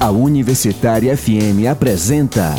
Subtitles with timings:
[0.00, 2.54] A Universitária FM apresenta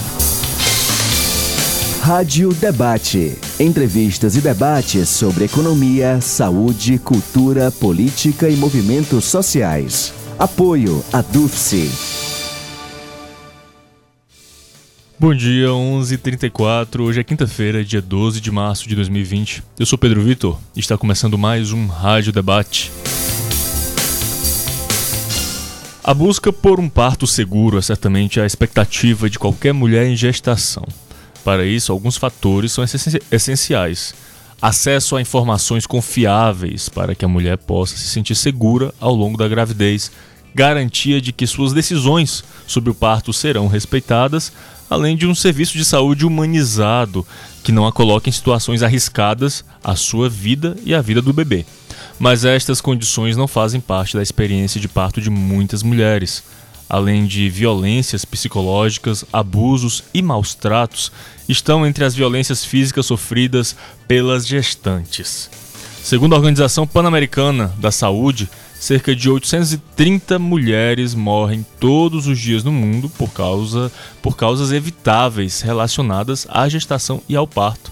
[2.03, 3.35] Rádio Debate.
[3.59, 10.13] Entrevistas e debates sobre economia, saúde, cultura, política e movimentos sociais.
[10.37, 11.89] Apoio a DUFSE.
[15.17, 16.99] Bom dia, 11h34.
[16.99, 19.63] Hoje é quinta-feira, dia 12 de março de 2020.
[19.79, 22.91] Eu sou Pedro Vitor e está começando mais um Rádio Debate.
[26.11, 30.85] A busca por um parto seguro é certamente a expectativa de qualquer mulher em gestação.
[31.41, 32.83] Para isso, alguns fatores são
[33.31, 34.13] essenciais.
[34.61, 39.47] Acesso a informações confiáveis para que a mulher possa se sentir segura ao longo da
[39.47, 40.11] gravidez,
[40.53, 44.51] garantia de que suas decisões sobre o parto serão respeitadas,
[44.89, 47.25] além de um serviço de saúde humanizado
[47.63, 51.65] que não a coloque em situações arriscadas à sua vida e à vida do bebê.
[52.21, 56.43] Mas estas condições não fazem parte da experiência de parto de muitas mulheres.
[56.87, 61.11] Além de violências psicológicas, abusos e maus tratos,
[61.49, 63.75] estão entre as violências físicas sofridas
[64.07, 65.49] pelas gestantes.
[66.03, 68.47] Segundo a Organização Pan-Americana da Saúde,
[68.79, 75.61] cerca de 830 mulheres morrem todos os dias no mundo por, causa, por causas evitáveis
[75.61, 77.91] relacionadas à gestação e ao parto.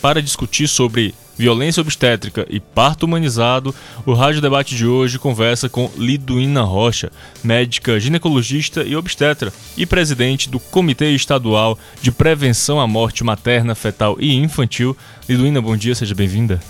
[0.00, 3.74] Para discutir sobre violência obstétrica e parto humanizado,
[4.06, 7.10] o Rádio Debate de hoje conversa com Liduína Rocha,
[7.42, 14.16] médica ginecologista e obstetra e presidente do Comitê Estadual de Prevenção à Morte Materna, Fetal
[14.20, 14.96] e Infantil.
[15.28, 16.60] Liduína, bom dia, seja bem-vinda.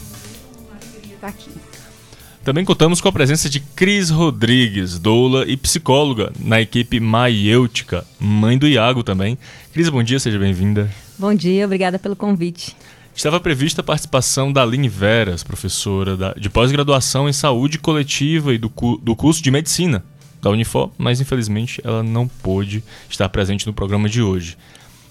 [1.20, 1.50] Tá aqui.
[2.44, 8.58] Também contamos com a presença de Cris Rodrigues, doula e psicóloga na equipe Maiêutica, mãe
[8.58, 9.38] do Iago também.
[9.72, 10.90] Cris, bom dia, seja bem-vinda.
[11.18, 12.76] Bom dia, obrigada pelo convite.
[13.14, 18.58] Estava prevista a participação da Aline Veras, professora da, de pós-graduação em saúde coletiva e
[18.58, 20.04] do, do curso de medicina
[20.42, 24.58] da Unifor, mas infelizmente ela não pôde estar presente no programa de hoje.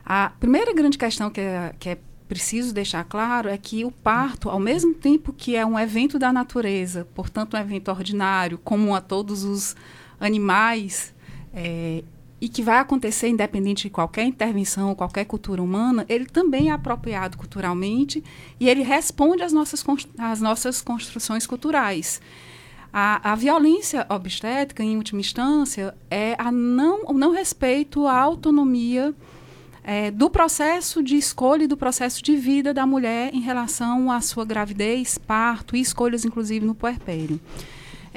[0.04, 1.98] A primeira grande questão que é, que é
[2.28, 6.30] preciso deixar claro é que o parto, ao mesmo tempo que é um evento da
[6.30, 9.74] natureza, portanto um evento ordinário, comum a todos os
[10.20, 11.14] animais,
[11.54, 12.02] é,
[12.40, 17.38] e que vai acontecer independente de qualquer intervenção, qualquer cultura humana, ele também é apropriado
[17.38, 18.22] culturalmente
[18.60, 19.84] e ele responde às nossas,
[20.18, 22.20] às nossas construções culturais.
[22.92, 29.14] A, a violência obstétrica, em última instância, é a não, o não respeito à autonomia
[29.82, 34.20] é, do processo de escolha e do processo de vida da mulher em relação à
[34.20, 37.40] sua gravidez, parto e escolhas, inclusive, no puerpério.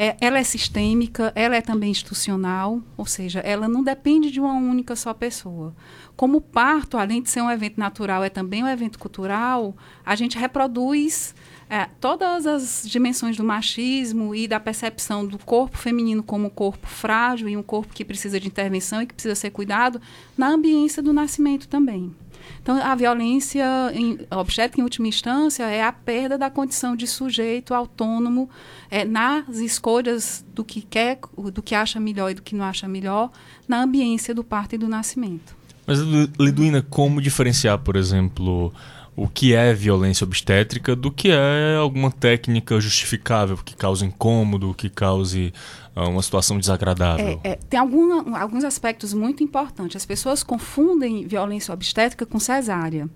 [0.02, 4.54] É, ela é sistêmica, ela é também institucional, ou seja, ela não depende de uma
[4.54, 5.76] única só pessoa.
[6.16, 10.16] Como o parto, além de ser um evento natural, é também um evento cultural, a
[10.16, 11.36] gente reproduz
[11.70, 16.88] é, todas as dimensões do machismo e da percepção do corpo feminino como um corpo
[16.88, 20.02] frágil e um corpo que precisa de intervenção e que precisa ser cuidado
[20.38, 22.16] na ambiência do nascimento também.
[22.62, 27.74] Então, a violência em, obstétrica, em última instância, é a perda da condição de sujeito
[27.74, 28.50] autônomo
[28.90, 31.20] é, nas escolhas do que quer,
[31.54, 33.32] do que acha melhor e do que não acha melhor,
[33.68, 35.58] na ambiência do parto e do nascimento.
[35.88, 36.00] Mas,
[36.40, 38.72] Liduína, como diferenciar, por exemplo,
[39.20, 44.90] o que é violência obstétrica do que é alguma técnica justificável que cause incômodo, que
[44.90, 45.54] cause
[45.94, 47.40] uh, uma situação desagradável?
[47.44, 49.98] É, é, tem algum, alguns aspectos muito importantes.
[49.98, 53.10] As pessoas confundem violência obstétrica com cesárea.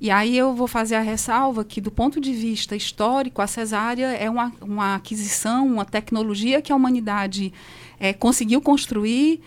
[0.00, 4.06] E aí eu vou fazer a ressalva que, do ponto de vista histórico, a cesárea
[4.06, 7.52] é uma, uma aquisição, uma tecnologia que a humanidade
[7.98, 9.42] é, conseguiu construir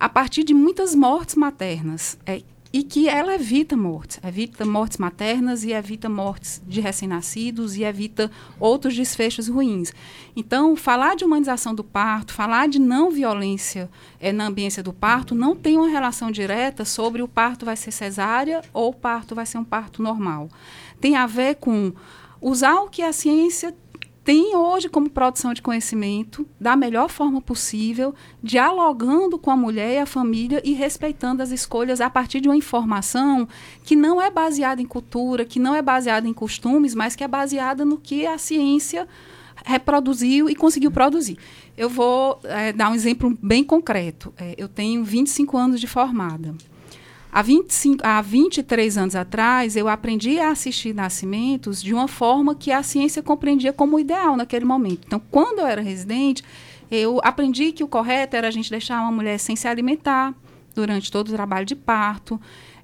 [0.00, 2.16] a partir de muitas mortes maternas.
[2.24, 2.40] É,
[2.72, 8.30] e que ela evita mortes, evita mortes maternas e evita mortes de recém-nascidos e evita
[8.60, 9.92] outros desfechos ruins.
[10.36, 13.88] Então, falar de humanização do parto, falar de não violência
[14.20, 17.90] é, na ambiência do parto, não tem uma relação direta sobre o parto vai ser
[17.90, 20.48] cesárea ou o parto vai ser um parto normal.
[21.00, 21.92] Tem a ver com
[22.40, 23.74] usar o que a ciência
[24.28, 29.98] tem hoje como produção de conhecimento da melhor forma possível, dialogando com a mulher e
[30.00, 33.48] a família e respeitando as escolhas a partir de uma informação
[33.84, 37.28] que não é baseada em cultura, que não é baseada em costumes, mas que é
[37.28, 39.08] baseada no que a ciência
[39.64, 41.38] reproduziu e conseguiu produzir.
[41.74, 44.34] Eu vou é, dar um exemplo bem concreto.
[44.36, 46.54] É, eu tenho 25 anos de formada.
[47.30, 52.72] Há, 25, há 23 anos atrás, eu aprendi a assistir nascimentos de uma forma que
[52.72, 55.02] a ciência compreendia como ideal naquele momento.
[55.06, 56.42] Então, quando eu era residente,
[56.90, 60.34] eu aprendi que o correto era a gente deixar uma mulher sem se alimentar
[60.74, 62.40] durante todo o trabalho de parto.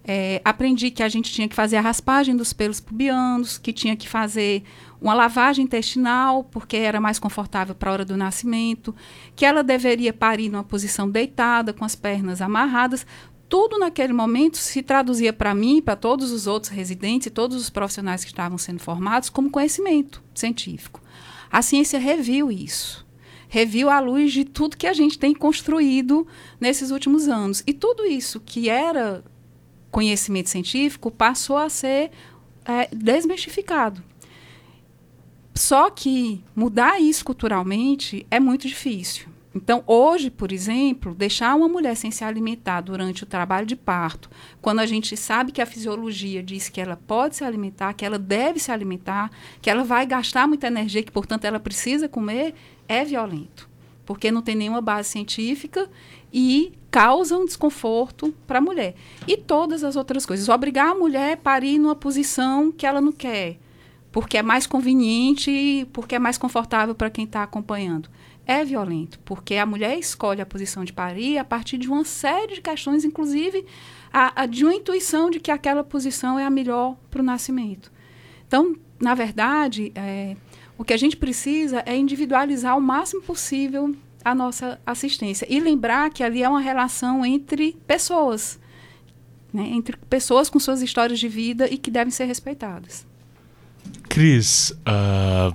[0.06, 3.96] É, aprendi que a gente tinha que fazer a raspagem dos pelos pubianos, que tinha
[3.96, 4.62] que fazer
[5.00, 8.94] uma lavagem intestinal, porque era mais confortável para a hora do nascimento,
[9.34, 13.06] que ela deveria parir numa posição deitada, com as pernas amarradas
[13.54, 17.70] tudo naquele momento se traduzia para mim, para todos os outros residentes e todos os
[17.70, 21.00] profissionais que estavam sendo formados como conhecimento científico.
[21.52, 23.06] A ciência reviu isso.
[23.48, 26.26] Reviu à luz de tudo que a gente tem construído
[26.58, 27.62] nesses últimos anos.
[27.64, 29.22] E tudo isso que era
[29.88, 32.10] conhecimento científico passou a ser
[32.64, 34.02] é, desmistificado.
[35.54, 39.28] Só que mudar isso culturalmente é muito difícil.
[39.54, 44.28] Então, hoje, por exemplo, deixar uma mulher sem se alimentar durante o trabalho de parto,
[44.60, 48.18] quando a gente sabe que a fisiologia diz que ela pode se alimentar, que ela
[48.18, 49.30] deve se alimentar,
[49.62, 52.54] que ela vai gastar muita energia, que, portanto, ela precisa comer,
[52.88, 53.70] é violento.
[54.04, 55.88] Porque não tem nenhuma base científica
[56.32, 58.96] e causa um desconforto para a mulher.
[59.26, 60.48] E todas as outras coisas.
[60.48, 63.56] Obrigar a mulher a parir numa posição que ela não quer,
[64.10, 68.10] porque é mais conveniente, porque é mais confortável para quem está acompanhando
[68.46, 72.54] é violento, porque a mulher escolhe a posição de parir a partir de uma série
[72.54, 73.64] de questões, inclusive
[74.12, 77.90] a, a de uma intuição de que aquela posição é a melhor para o nascimento.
[78.46, 80.36] Então, na verdade, é,
[80.78, 83.94] o que a gente precisa é individualizar o máximo possível
[84.24, 88.58] a nossa assistência e lembrar que ali é uma relação entre pessoas,
[89.52, 93.06] né, entre pessoas com suas histórias de vida e que devem ser respeitadas.
[94.08, 95.54] Cris, uh,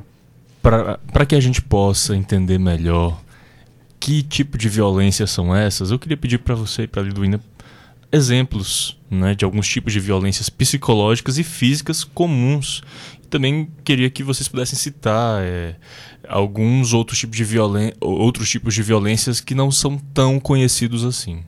[0.61, 3.21] para que a gente possa entender melhor
[4.00, 7.41] que tipo de violência são essas, eu queria pedir para você e para a Liduína
[8.11, 12.81] exemplos né, de alguns tipos de violências psicológicas e físicas comuns.
[13.29, 15.75] Também queria que vocês pudessem citar é,
[16.27, 21.44] alguns outros tipos de, violen outros tipos de violências que não são tão conhecidos assim.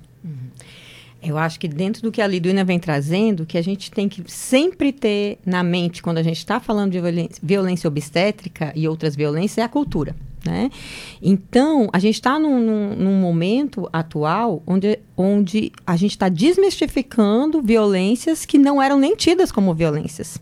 [1.24, 4.24] Eu acho que dentro do que a Liduína vem trazendo, que a gente tem que
[4.28, 7.00] sempre ter na mente quando a gente está falando de
[7.42, 10.16] violência, obstétrica e outras violências é a cultura.
[10.44, 10.72] Né?
[11.22, 17.62] Então, a gente está num, num, num, momento atual onde, onde a gente está desmistificando
[17.62, 20.42] violências que não eram nem tidas como violências.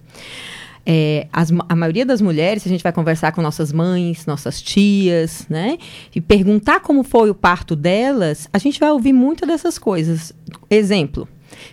[0.92, 5.46] É, as, a maioria das mulheres, a gente vai conversar com nossas mães, nossas tias,
[5.48, 5.78] né?
[6.16, 10.34] E perguntar como foi o parto delas, a gente vai ouvir muitas dessas coisas.
[10.68, 11.28] Exemplo.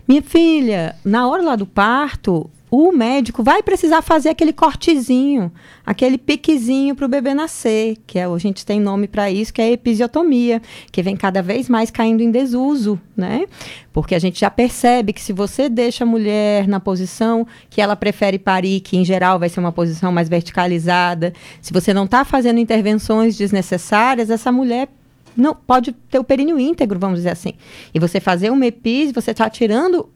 [0.07, 5.51] Minha filha, na hora lá do parto, o médico vai precisar fazer aquele cortezinho,
[5.85, 9.63] aquele piquezinho para o bebê nascer, que é, a gente tem nome para isso, que
[9.63, 10.61] é episiotomia,
[10.93, 13.47] que vem cada vez mais caindo em desuso, né?
[13.95, 17.97] Porque a gente já percebe que se você deixa a mulher na posição que ela
[17.97, 22.27] prefere parir, que em geral vai ser uma posição mais verticalizada, se você não está
[22.27, 24.89] fazendo intervenções desnecessárias, essa mulher
[25.35, 27.55] não pode ter o períneo íntegro, vamos dizer assim.
[27.95, 30.09] E você fazer uma epis, você está tirando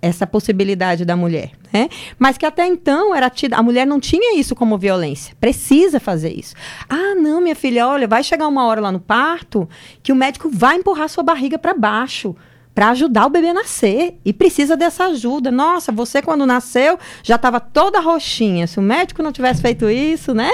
[0.00, 1.88] essa possibilidade da mulher, né?
[2.18, 5.34] Mas que até então era tida, a mulher não tinha isso como violência.
[5.40, 6.54] Precisa fazer isso.
[6.88, 9.68] Ah, não, minha filha, olha, vai chegar uma hora lá no parto
[10.02, 12.34] que o médico vai empurrar sua barriga para baixo
[12.74, 15.50] para ajudar o bebê a nascer e precisa dessa ajuda.
[15.50, 18.66] Nossa, você quando nasceu já estava toda roxinha.
[18.66, 20.50] Se o médico não tivesse feito isso, né?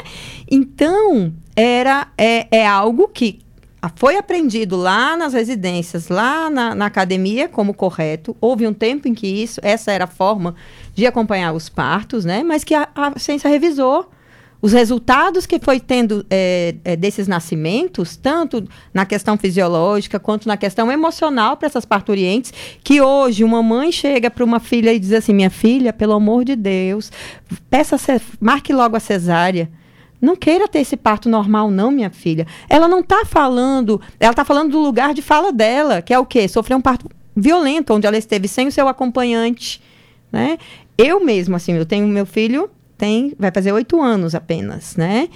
[0.51, 3.41] Então era é, é algo que
[3.97, 8.37] foi aprendido lá nas residências, lá na, na, academia, como correto.
[8.41, 10.55] Houve um tempo em que isso, essa era a forma
[10.95, 12.43] de acompanhar os partos, né?
[12.43, 14.11] Mas que a, a ciência revisou
[14.61, 20.57] os resultados que foi tendo é, é, desses nascimentos, tanto na questão fisiológica quanto na
[20.57, 25.13] questão emocional para essas parturientes, que hoje uma mãe chega para uma filha e diz
[25.13, 27.13] assim: minha filha, pelo amor de Deus,
[27.71, 27.97] peça
[28.41, 29.71] marque logo a cesárea.
[30.21, 32.47] Não queira ter esse parto normal, não, minha filha.
[32.69, 36.27] Ela não está falando, ela está falando do lugar de fala dela, que é o
[36.27, 36.49] quê?
[36.49, 39.81] Sofrer um parto violento, onde ela esteve sem o seu acompanhante,
[40.33, 40.59] né?
[40.97, 45.29] Eu mesmo, assim, eu tenho meu filho, tem, vai fazer oito anos apenas, né?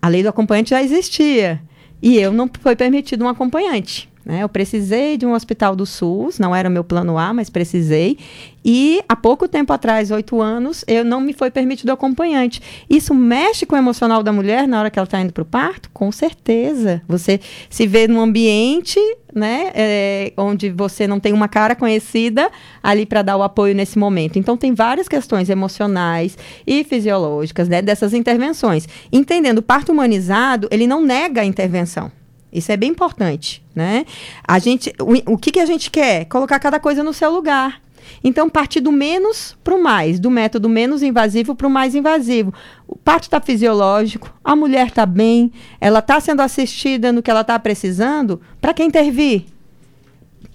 [0.00, 1.60] A lei do acompanhante já existia.
[2.02, 4.08] E eu não foi permitido um acompanhante.
[4.24, 4.42] Né?
[4.42, 8.18] Eu precisei de um hospital do SUS, não era o meu plano A, mas precisei.
[8.62, 12.60] E há pouco tempo atrás, oito anos, eu não me foi permitido acompanhante.
[12.88, 15.46] Isso mexe com o emocional da mulher na hora que ela está indo para o
[15.46, 15.88] parto?
[15.94, 17.00] Com certeza.
[17.08, 19.00] Você se vê num ambiente
[19.34, 22.50] né, é, onde você não tem uma cara conhecida
[22.82, 24.38] ali para dar o apoio nesse momento.
[24.38, 26.36] Então, tem várias questões emocionais
[26.66, 28.86] e fisiológicas né, dessas intervenções.
[29.10, 32.12] Entendendo, o parto humanizado, ele não nega a intervenção.
[32.52, 34.04] Isso é bem importante, né?
[34.46, 36.24] A gente, o, o que, que a gente quer?
[36.26, 37.80] Colocar cada coisa no seu lugar.
[38.22, 42.52] Então, partir do menos para o mais, do método menos invasivo para o mais invasivo.
[42.86, 47.42] O parto está fisiológico, a mulher está bem, ela está sendo assistida no que ela
[47.42, 48.40] está precisando.
[48.60, 49.44] Para quem intervir?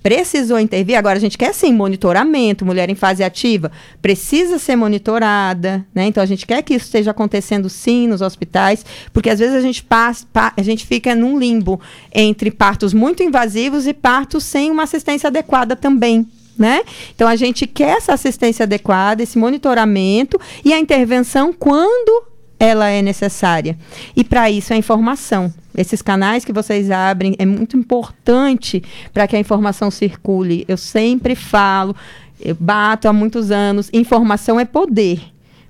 [0.06, 0.96] Precisou intervir.
[0.96, 3.72] Agora, a gente quer sim monitoramento, mulher em fase ativa
[4.04, 6.06] precisa ser monitorada, né?
[6.06, 9.62] Então, a gente quer que isso esteja acontecendo sim nos hospitais, porque às vezes a
[9.62, 11.82] gente passa, a gente fica num limbo
[12.14, 16.28] entre partos muito invasivos e partos sem uma assistência adequada também.
[16.56, 16.84] Né?
[17.16, 22.28] Então a gente quer essa assistência adequada, esse monitoramento e a intervenção quando
[22.60, 23.76] ela é necessária.
[24.16, 25.52] E para isso a informação.
[25.78, 30.66] Esses canais que vocês abrem é muito importante para que a informação circule.
[30.68, 31.96] Eu sempre falo,
[32.40, 35.22] eu bato há muitos anos, informação é poder.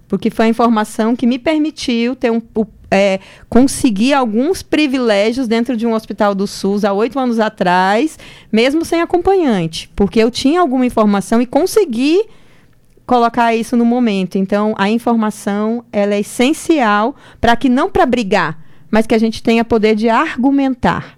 [0.08, 2.42] Porque foi a informação que me permitiu ter um,
[2.92, 3.20] é,
[3.50, 8.18] conseguir alguns privilégios dentro de um hospital do SUS há oito anos atrás,
[8.52, 9.90] mesmo sem acompanhante.
[9.96, 12.24] Porque eu tinha alguma informação e consegui
[13.06, 14.38] colocar isso no momento.
[14.38, 18.60] Então, a informação ela é essencial para que não para brigar,
[18.96, 21.18] mas que a gente tenha poder de argumentar.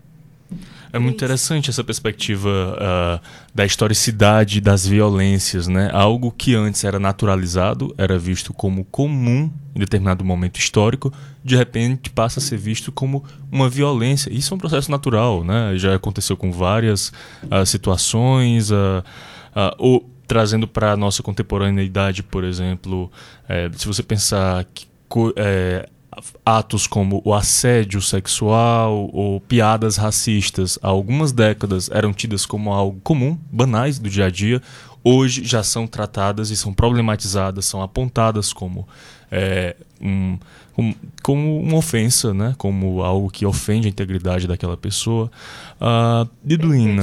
[0.91, 5.91] É muito interessante essa perspectiva uh, da historicidade das violências, né?
[5.93, 12.09] Algo que antes era naturalizado, era visto como comum em determinado momento histórico, de repente
[12.09, 14.33] passa a ser visto como uma violência.
[14.33, 15.73] Isso é um processo natural, né?
[15.75, 17.09] Já aconteceu com várias
[17.43, 18.71] uh, situações.
[18.71, 19.03] Uh,
[19.79, 23.09] uh, trazendo para a nossa contemporaneidade, por exemplo,
[23.47, 24.85] é, se você pensar que
[25.37, 25.87] é,
[26.47, 33.01] atos como o assédio sexual ou piadas racistas há algumas décadas eram tidas como algo
[33.01, 34.61] comum, banais do dia a dia,
[35.03, 38.87] hoje já são tratadas e são problematizadas, são apontadas como
[39.29, 40.39] é, um,
[40.77, 42.55] um, como uma ofensa, né?
[42.57, 45.29] como algo que ofende a integridade daquela pessoa.
[45.81, 46.29] Uh.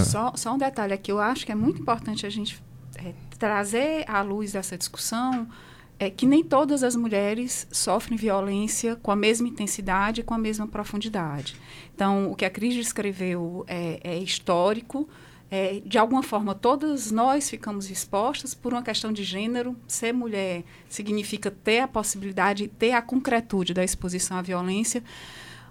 [0.04, 2.58] Só, só um detalhe aqui, eu acho que é muito importante a gente
[2.96, 5.46] é, trazer à luz essa discussão
[5.98, 10.38] é que nem todas as mulheres sofrem violência com a mesma intensidade e com a
[10.38, 11.56] mesma profundidade.
[11.94, 15.08] Então, o que a Cris descreveu é, é histórico.
[15.50, 19.76] É, de alguma forma, todas nós ficamos expostas por uma questão de gênero.
[19.86, 25.02] Ser mulher significa ter a possibilidade, ter a concretude da exposição à violência.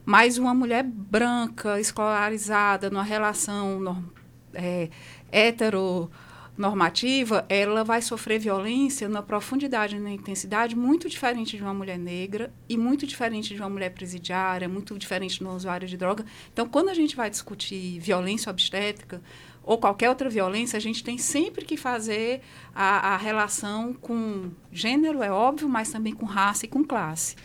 [0.05, 4.03] Mas uma mulher branca, escolarizada, numa relação
[4.53, 4.89] é,
[5.31, 6.09] hetero
[6.57, 11.97] normativa, ela vai sofrer violência na profundidade e na intensidade muito diferente de uma mulher
[11.97, 16.25] negra e muito diferente de uma mulher presidiária, muito diferente de um usuário de droga.
[16.51, 19.21] Então, quando a gente vai discutir violência obstétrica
[19.63, 22.41] ou qualquer outra violência, a gente tem sempre que fazer
[22.75, 27.35] a, a relação com gênero, é óbvio, mas também com raça e com classe.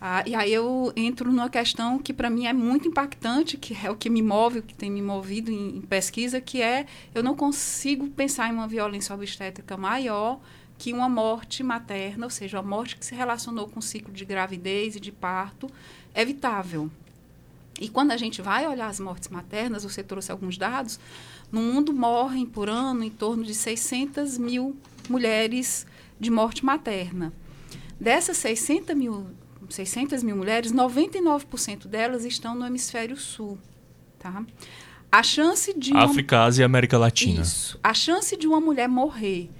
[0.00, 3.90] Ah, e aí eu entro numa questão que para mim é muito impactante, que é
[3.90, 7.22] o que me move, o que tem me movido em, em, pesquisa, que é eu
[7.22, 10.38] não consigo pensar em uma violência obstétrica maior
[10.78, 14.26] que uma morte materna, ou seja, uma morte que se relacionou com o ciclo de
[14.26, 15.70] gravidez e de parto,
[16.14, 16.90] evitável.
[17.80, 21.00] E quando a gente vai olhar as mortes maternas, você trouxe alguns dados,
[21.50, 24.76] no mundo morrem por ano em torno de 600 mil
[25.08, 25.86] mulheres
[26.18, 27.32] de morte materna.
[27.98, 29.26] Dessas 600 mil
[29.70, 33.58] 600 mil mulheres, 99% delas estão no hemisfério sul.
[34.18, 34.44] Tá?
[35.10, 35.92] A chance de.
[35.92, 36.04] Uma...
[36.04, 37.42] África, Ásia e América Latina.
[37.42, 37.78] Isso.
[37.82, 39.50] A chance de uma mulher morrer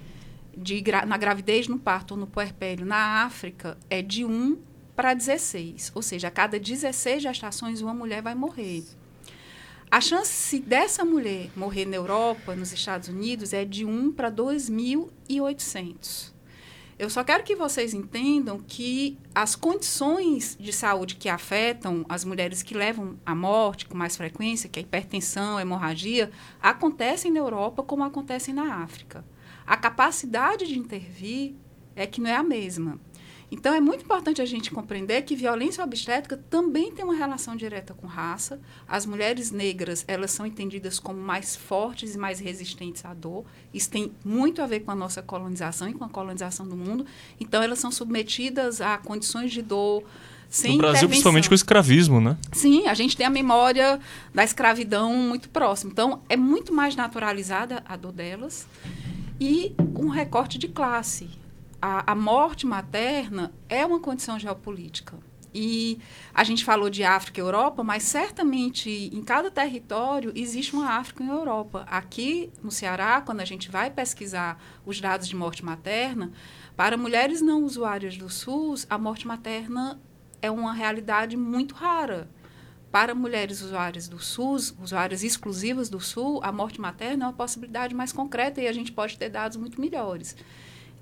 [0.55, 1.05] de gra...
[1.05, 4.57] na gravidez, no parto ou no puerpério na África é de 1
[4.95, 5.91] para 16.
[5.93, 8.83] Ou seja, a cada 16 gestações, uma mulher vai morrer.
[9.89, 16.36] A chance dessa mulher morrer na Europa, nos Estados Unidos, é de 1 para 2.800.
[16.99, 22.63] Eu só quero que vocês entendam que as condições de saúde que afetam as mulheres
[22.63, 27.39] que levam à morte com mais frequência, que é a hipertensão, a hemorragia, acontecem na
[27.39, 29.23] Europa como acontecem na África.
[29.65, 31.55] A capacidade de intervir
[31.95, 32.99] é que não é a mesma.
[33.49, 37.93] Então, é muito importante a gente compreender que violência obstétrica também tem uma relação direta
[37.93, 38.59] com raça.
[38.87, 43.45] As mulheres negras, elas são entendidas como mais fortes e mais resistentes à dor.
[43.73, 47.05] Isso tem muito a ver com a nossa colonização e com a colonização do mundo.
[47.39, 50.03] Então, elas são submetidas a condições de dor
[50.49, 52.37] sem No Brasil, principalmente com o escravismo, né?
[52.53, 53.99] Sim, a gente tem a memória
[54.33, 55.91] da escravidão muito próxima.
[55.91, 58.67] Então, é muito mais naturalizada a dor delas
[59.39, 61.29] e um recorte de classe
[61.81, 65.17] a, a morte materna é uma condição geopolítica.
[65.53, 65.99] E
[66.33, 71.23] a gente falou de África e Europa, mas certamente em cada território existe uma África
[71.23, 71.83] e Europa.
[71.89, 76.31] Aqui no Ceará, quando a gente vai pesquisar os dados de morte materna,
[76.75, 79.99] para mulheres não usuárias do SUS, a morte materna
[80.41, 82.29] é uma realidade muito rara.
[82.91, 87.95] Para mulheres usuárias do SUS, usuárias exclusivas do SUS, a morte materna é uma possibilidade
[87.95, 90.35] mais concreta e a gente pode ter dados muito melhores.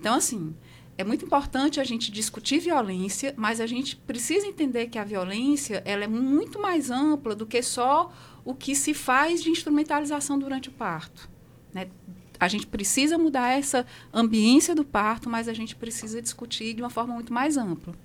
[0.06, 0.54] Então, assim,
[1.00, 5.82] é muito importante a gente discutir violência, mas a gente precisa entender que a violência
[5.84, 8.14] ela é muito mais ampla do que só
[8.46, 11.28] o que se faz de instrumentalização durante o parto.
[11.74, 11.88] Né?
[12.40, 13.84] A gente precisa mudar essa
[14.14, 17.96] ambiência do parto, mas a gente precisa discutir de uma forma muito mais ampla.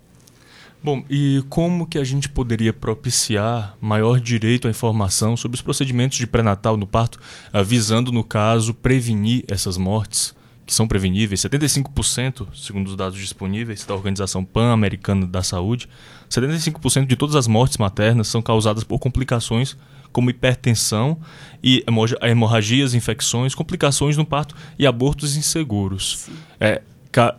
[0.83, 6.17] Bom, e como que a gente poderia propiciar maior direito à informação sobre os procedimentos
[6.17, 7.21] de pré-natal no parto,
[7.63, 10.40] visando, no caso, prevenir essas mortes?
[10.71, 15.89] Que são preveníveis, 75%, segundo os dados disponíveis da Organização Pan-Americana da Saúde,
[16.31, 19.77] 75% de todas as mortes maternas são causadas por complicações
[20.13, 21.19] como hipertensão
[21.61, 21.85] e
[22.23, 26.29] hemorragias, infecções, complicações no parto e abortos inseguros.
[26.61, 26.83] É,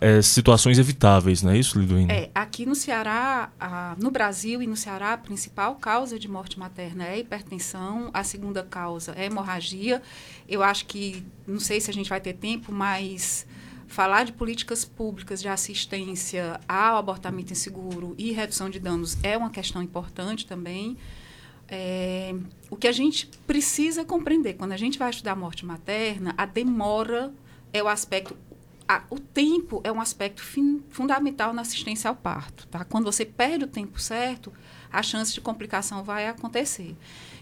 [0.01, 2.11] é, situações evitáveis, não é isso, Liduína?
[2.11, 6.59] É, aqui no Ceará, a, no Brasil e no Ceará, a principal causa de morte
[6.59, 10.01] materna é hipertensão, a segunda causa é hemorragia.
[10.47, 13.45] Eu acho que, não sei se a gente vai ter tempo, mas
[13.87, 19.49] falar de políticas públicas de assistência ao abortamento inseguro e redução de danos é uma
[19.49, 20.97] questão importante também.
[21.67, 22.35] É,
[22.69, 27.33] o que a gente precisa compreender, quando a gente vai estudar morte materna, a demora
[27.71, 28.35] é o aspecto
[28.91, 32.67] a, o tempo é um aspecto fin, fundamental na assistência ao parto.
[32.67, 32.83] Tá?
[32.83, 34.51] Quando você perde o tempo certo,
[34.91, 36.97] a chance de complicação vai acontecer.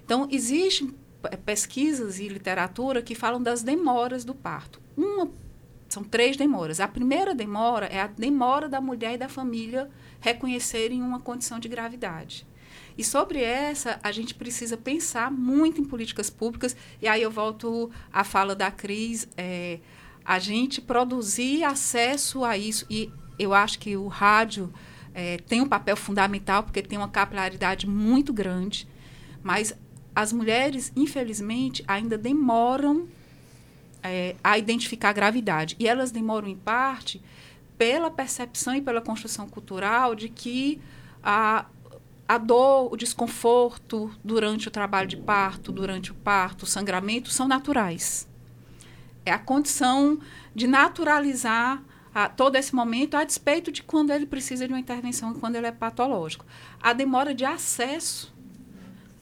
[0.06, 0.94] Então, existem
[1.44, 4.80] pesquisas e literatura que falam das demoras do parto.
[4.96, 5.28] Uma,
[5.88, 6.80] são três demoras.
[6.80, 11.68] A primeira demora é a demora da mulher e da família reconhecerem uma condição de
[11.68, 12.46] gravidade.
[12.96, 16.76] E sobre essa, a gente precisa pensar muito em políticas públicas.
[17.02, 19.28] E aí eu volto à fala da Cris.
[19.36, 19.80] É,
[20.30, 22.86] a gente produzir acesso a isso.
[22.88, 24.72] E eu acho que o rádio
[25.12, 28.88] é, tem um papel fundamental, porque tem uma capilaridade muito grande,
[29.42, 29.74] mas
[30.16, 33.08] as mulheres, infelizmente, ainda demoram
[34.04, 35.76] é, a identificar a gravidade.
[35.80, 37.20] E elas demoram, em parte,
[37.76, 40.80] pela percepção e pela construção cultural de que
[41.24, 41.66] a,
[42.28, 47.48] a dor, o desconforto durante o trabalho de parto, durante o parto, o sangramento, são
[47.48, 48.29] naturais.
[49.30, 50.20] É a condição
[50.56, 55.32] de naturalizar a, todo esse momento, a despeito de quando ele precisa de uma intervenção
[55.32, 56.46] e quando ele é patológico.
[56.82, 58.34] A demora de acesso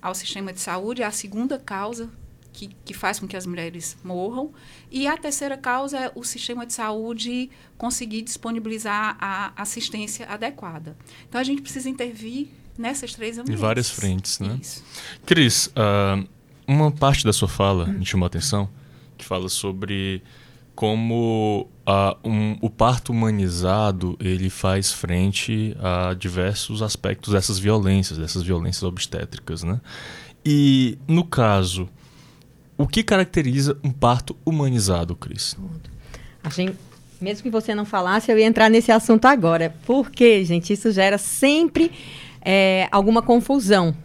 [0.01, 2.09] ao sistema de saúde é a segunda causa
[2.53, 4.51] que, que, faz com que as mulheres morram.
[4.89, 10.97] E a terceira causa é o sistema de saúde conseguir disponibilizar a assistência adequada.
[11.27, 13.59] Então, a gente precisa intervir nessas três ambientes.
[13.59, 14.57] Em várias frentes, né?
[14.61, 14.83] Isso.
[15.25, 16.27] Cris, uh,
[16.65, 18.69] uma parte da sua fala me chamou a atenção
[19.17, 20.21] que fala sobre
[20.75, 28.43] como uh, um, o parto humanizado ele faz frente a diversos aspectos dessas violências, dessas
[28.43, 29.81] violências obstétricas, né?
[30.45, 31.89] E no caso,
[32.77, 35.57] o que caracteriza um parto humanizado, Cris?
[36.43, 36.77] A gente,
[37.19, 39.75] mesmo que você não falasse, eu ia entrar nesse assunto agora.
[39.83, 41.91] Porque, gente, isso gera sempre
[42.39, 43.95] é, alguma confusão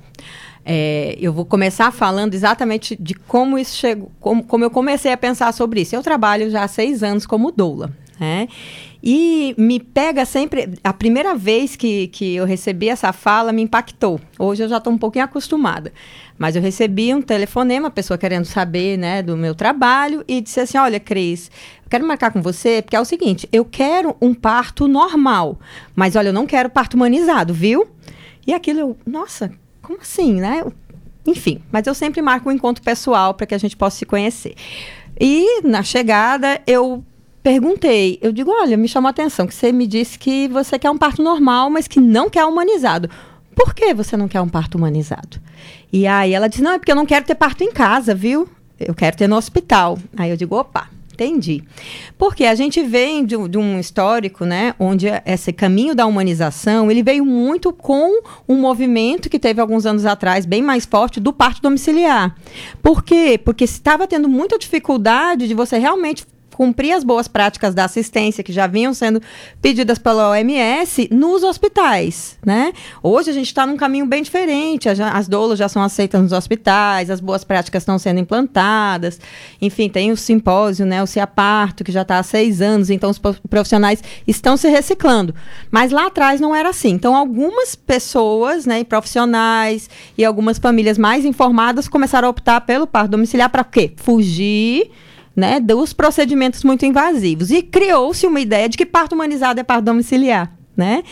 [0.64, 5.16] é, eu vou começar falando exatamente de como isso chegou, como, como eu comecei a
[5.16, 5.94] pensar sobre isso.
[5.94, 8.48] Eu trabalho já há seis anos como doula, né?
[9.02, 10.74] E me pega sempre.
[10.84, 14.20] A primeira vez que, que eu recebi essa fala me impactou.
[14.38, 15.92] Hoje eu já estou um pouquinho acostumada.
[16.38, 20.60] Mas eu recebi um telefonema, a pessoa querendo saber né, do meu trabalho, e disse
[20.60, 21.50] assim: Olha, Cris,
[21.84, 25.58] eu quero marcar com você, porque é o seguinte: eu quero um parto normal,
[25.96, 27.88] mas olha, eu não quero parto humanizado, viu?
[28.46, 29.52] E aquilo, eu, nossa,
[29.92, 30.64] como assim, né?
[31.26, 34.54] Enfim, mas eu sempre marco um encontro pessoal para que a gente possa se conhecer.
[35.20, 37.04] E na chegada eu
[37.42, 40.90] perguntei, eu digo, olha, me chamou a atenção que você me disse que você quer
[40.90, 43.10] um parto normal, mas que não quer humanizado.
[43.54, 45.40] Por que você não quer um parto humanizado?
[45.92, 48.48] E aí ela disse, não, é porque eu não quero ter parto em casa, viu?
[48.78, 49.98] Eu quero ter no hospital.
[50.16, 51.62] Aí eu digo, opa, Entendi.
[52.16, 57.02] Porque a gente vem de, de, um histórico, né, onde esse caminho da humanização, ele
[57.02, 61.60] veio muito com um movimento que teve alguns anos atrás, bem mais forte, do parto
[61.60, 62.34] domiciliar.
[62.82, 63.38] Por quê?
[63.42, 68.52] Porque estava tendo muita dificuldade de você realmente cumprir as boas práticas da assistência que
[68.52, 69.20] já vinham sendo
[69.60, 72.72] pedidas pela OMS nos hospitais, né?
[73.02, 77.10] Hoje a gente está num caminho bem diferente, as doulas já são aceitas nos hospitais,
[77.10, 79.20] as boas práticas estão sendo implantadas,
[79.60, 83.18] enfim, tem o simpósio, né, o CIAPARTO, que já está há seis anos, então os
[83.18, 85.34] profissionais estão se reciclando.
[85.70, 86.90] Mas lá atrás não era assim.
[86.90, 93.10] Então algumas pessoas, né, profissionais e algumas famílias mais informadas começaram a optar pelo parto
[93.12, 93.92] domiciliar para quê?
[93.96, 94.90] Fugir
[95.34, 97.50] né, dos procedimentos muito invasivos.
[97.50, 101.02] E criou-se uma ideia de que parto humanizado é parto domiciliar, né?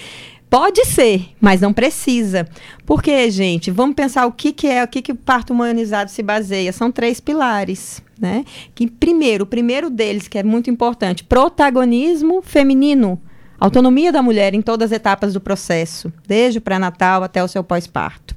[0.50, 2.48] Pode ser, mas não precisa.
[2.84, 6.24] Porque, gente, vamos pensar o que, que é, o que, que o parto humanizado se
[6.24, 6.72] baseia.
[6.72, 8.44] São três pilares, né?
[8.74, 13.20] Que, primeiro, o primeiro deles, que é muito importante, protagonismo feminino.
[13.60, 17.62] Autonomia da mulher em todas as etapas do processo, desde o pré-natal até o seu
[17.62, 18.34] pós-parto.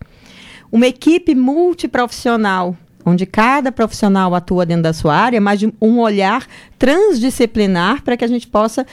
[0.71, 6.45] Uma equipe multiprofissional, onde cada profissional atua dentro da sua área, mas de um olhar
[6.83, 8.85] transdisciplinar para que a gente possa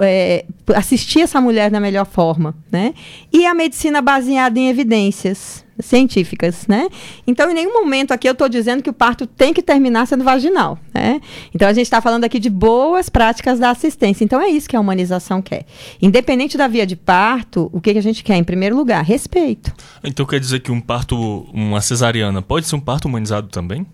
[0.00, 2.92] é, assistir essa mulher da melhor forma, né?
[3.32, 6.88] E a medicina baseada em evidências científicas, né?
[7.28, 10.24] Então, em nenhum momento aqui eu estou dizendo que o parto tem que terminar sendo
[10.24, 11.20] vaginal, né?
[11.54, 14.24] Então, a gente está falando aqui de boas práticas da assistência.
[14.24, 15.66] Então, é isso que a humanização quer.
[16.02, 18.34] Independente da via de parto, o que, que a gente quer?
[18.38, 19.72] Em primeiro lugar, respeito.
[20.02, 21.16] Então, quer dizer que um parto,
[21.54, 23.86] uma cesariana, pode ser um parto humanizado também?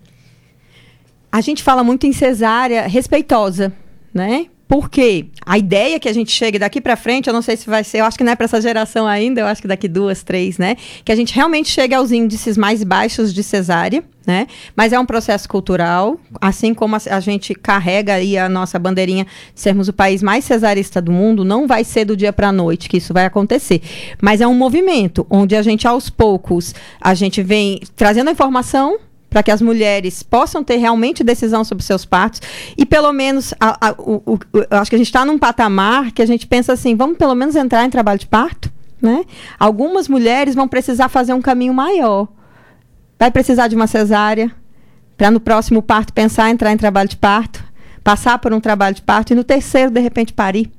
[1.31, 3.73] A gente fala muito em cesárea respeitosa,
[4.13, 4.47] né?
[4.67, 7.85] Porque a ideia que a gente chegue daqui para frente, eu não sei se vai
[7.85, 10.23] ser, eu acho que não é para essa geração ainda, eu acho que daqui duas,
[10.23, 10.75] três, né?
[11.05, 14.45] Que a gente realmente chegue aos índices mais baixos de cesárea, né?
[14.75, 19.25] Mas é um processo cultural, assim como a, a, gente carrega aí a nossa bandeirinha
[19.55, 22.51] de sermos o país mais cesarista do mundo, não vai ser do dia para a
[22.51, 23.81] noite que isso vai acontecer.
[24.21, 28.99] Mas é um movimento onde a gente aos poucos a gente vem trazendo a informação
[29.29, 32.41] para que as mulheres possam ter realmente decisão sobre seus partos.
[32.77, 34.39] E pelo menos a, a, o, o,
[34.71, 37.55] acho que a gente está num patamar que a gente pensa assim vamos pelo menos
[37.55, 39.23] entrar em trabalho de parto né?
[39.59, 42.27] Algumas mulheres vão precisar fazer um caminho maior.
[43.19, 44.51] Vai precisar de uma cesárea
[45.15, 47.65] para no próximo parto pensar em entrar em trabalho de parto
[48.03, 50.71] passar por um trabalho de parto e no terceiro de repente parir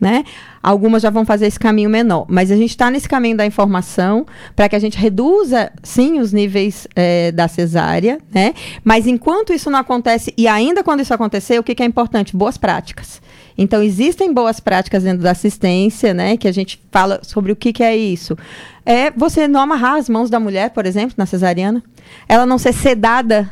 [0.00, 0.24] né?
[0.62, 4.26] Algumas já vão fazer esse caminho menor, mas a gente está nesse caminho da informação
[4.54, 8.54] para que a gente reduza, sim, os níveis é, da cesárea, né?
[8.84, 12.36] Mas enquanto isso não acontece, e ainda quando isso acontecer, o que, que é importante?
[12.36, 13.20] Boas práticas.
[13.56, 16.36] Então, existem boas práticas dentro da assistência, né?
[16.36, 18.38] Que a gente fala sobre o que, que é isso.
[18.86, 21.82] É você não amarrar as mãos da mulher, por exemplo, na cesariana.
[22.28, 23.50] Ela não ser sedada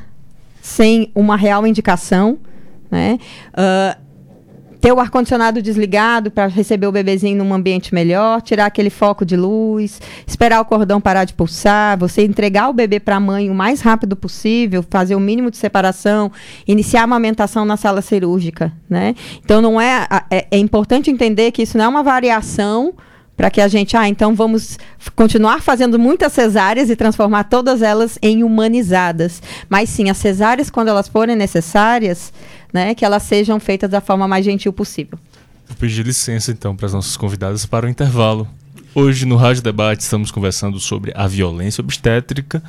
[0.62, 2.38] sem uma real indicação,
[2.88, 3.18] né?
[3.52, 4.05] Uh,
[4.80, 9.36] ter o ar-condicionado desligado para receber o bebezinho num ambiente melhor, tirar aquele foco de
[9.36, 13.54] luz, esperar o cordão parar de pulsar, você entregar o bebê para a mãe o
[13.54, 16.30] mais rápido possível, fazer o mínimo de separação,
[16.66, 19.14] iniciar a amamentação na sala cirúrgica, né?
[19.44, 22.94] Então não é, é, é importante entender que isso não é uma variação
[23.36, 24.78] para que a gente, ah, então vamos
[25.14, 29.42] continuar fazendo muitas cesáreas e transformar todas elas em humanizadas.
[29.68, 32.32] Mas sim, as cesáreas, quando elas forem necessárias,
[32.72, 35.18] né, que elas sejam feitas da forma mais gentil possível.
[35.66, 38.48] Vou pedir licença então para as nossas convidadas para o intervalo.
[38.94, 42.62] Hoje no Rádio Debate estamos conversando sobre a violência obstétrica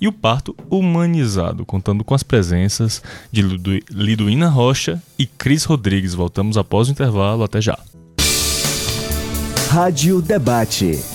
[0.00, 3.42] e o parto humanizado, contando com as presenças de
[3.90, 6.14] Liduína Rocha e Cris Rodrigues.
[6.14, 7.42] Voltamos após o intervalo.
[7.42, 7.78] Até já.
[9.70, 11.13] Rádio Debate.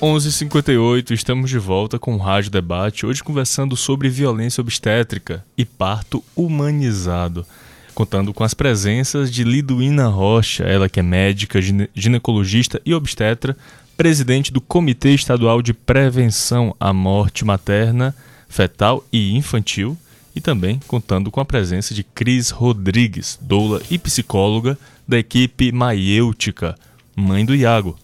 [0.00, 6.22] 11:58 estamos de volta com o Rádio Debate, hoje conversando sobre violência obstétrica e parto
[6.36, 7.46] humanizado,
[7.94, 11.60] contando com as presenças de Liduína Rocha, ela que é médica,
[11.94, 13.56] ginecologista e obstetra,
[13.96, 18.14] presidente do Comitê Estadual de Prevenção à Morte Materna,
[18.50, 19.96] Fetal e Infantil,
[20.34, 24.78] e também contando com a presença de Cris Rodrigues, doula e psicóloga
[25.08, 26.76] da equipe Maiêutica,
[27.16, 27.98] mãe do Iago.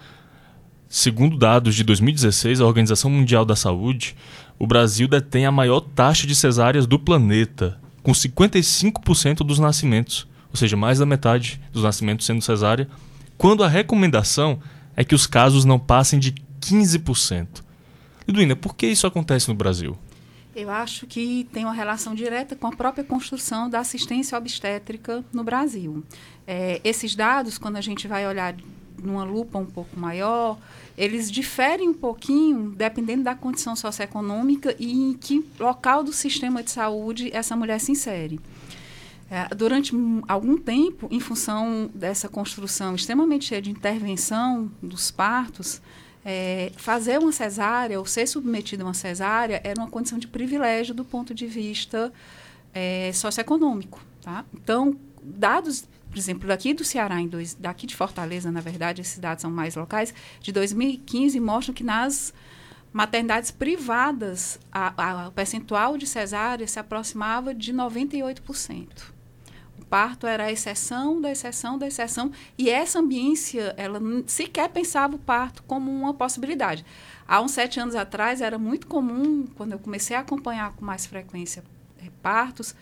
[0.89, 4.17] Segundo dados de 2016, a Organização Mundial da Saúde,
[4.59, 10.57] o Brasil detém a maior taxa de cesáreas do planeta, com 55% dos nascimentos, ou
[10.57, 12.89] seja, mais da metade dos nascimentos sendo cesárea,
[13.39, 14.59] quando a recomendação
[14.97, 17.47] é que os casos não passem de 15%.
[18.27, 19.97] Liduína, por que isso acontece no Brasil?
[20.61, 25.43] Eu acho que tem uma relação direta com a própria construção da assistência obstétrica no
[25.43, 26.05] Brasil.
[26.47, 28.55] É, esses dados, quando a gente vai olhar
[29.03, 30.59] numa lupa um pouco maior,
[30.99, 36.71] eles diferem um pouquinho dependendo da condição socioeconômica e em que local do sistema de
[36.71, 38.39] saúde essa mulher se insere.
[39.31, 39.93] É, durante
[40.29, 45.81] algum tempo, em função dessa construção extremamente cheia de intervenção dos partos,
[46.25, 50.95] é, fazer uma cesárea ou ser submetido a uma cesárea era uma condição de privilégio
[50.95, 52.13] do ponto de vista
[52.75, 54.01] é, socioeconômico.
[54.21, 54.45] Tá?
[54.55, 59.19] Então, dados, por exemplo, daqui do Ceará, em dois, daqui de Fortaleza, na verdade, esses
[59.19, 62.35] dados são mais locais, de 2015 mostram que nas
[62.93, 64.59] maternidades privadas,
[65.27, 69.20] o percentual de cesárea se aproximava de 98%
[69.91, 75.19] parto era a exceção da exceção da exceção e essa ambiência ela sequer pensava o
[75.19, 76.87] parto como uma possibilidade.
[77.27, 81.05] Há uns sete anos atrás era muito comum quando eu comecei a acompanhar com mais
[81.07, 81.65] frequência
[81.99, 82.75] é, partos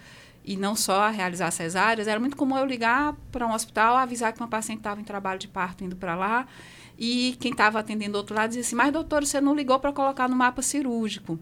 [0.45, 4.41] e não só realizar cesáreas, era muito comum eu ligar para um hospital, avisar que
[4.41, 6.47] uma paciente estava em trabalho de parto indo para lá
[6.99, 9.93] e quem estava atendendo do outro lado dizia assim, mas doutor, você não ligou para
[9.93, 11.39] colocar no mapa cirúrgico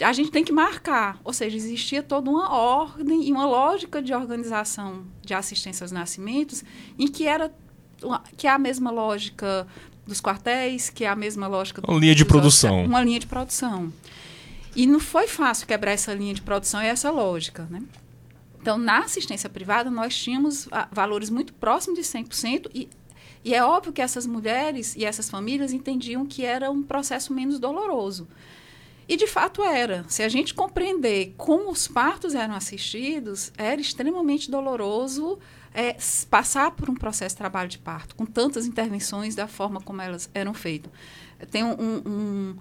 [0.00, 1.20] a gente tem que marcar.
[1.24, 6.64] Ou seja, existia toda uma ordem e uma lógica de organização de assistência aos nascimentos
[6.98, 7.52] em que era
[8.36, 9.66] que é a mesma lógica
[10.06, 13.92] dos quartéis, que é a mesma lógica uma linha de produção, uma linha de produção.
[14.74, 17.82] E não foi fácil quebrar essa linha de produção e essa lógica, né?
[18.60, 22.88] Então, na assistência privada, nós tínhamos ah, valores muito próximos de 100% e,
[23.44, 27.58] e é óbvio que essas mulheres e essas famílias entendiam que era um processo menos
[27.58, 28.28] doloroso.
[29.10, 30.04] E de fato era.
[30.06, 35.36] Se a gente compreender como os partos eram assistidos, era extremamente doloroso
[35.74, 35.96] é,
[36.30, 40.30] passar por um processo de trabalho de parto, com tantas intervenções da forma como elas
[40.32, 40.92] eram feitas.
[41.50, 41.74] Tem um,
[42.06, 42.56] um,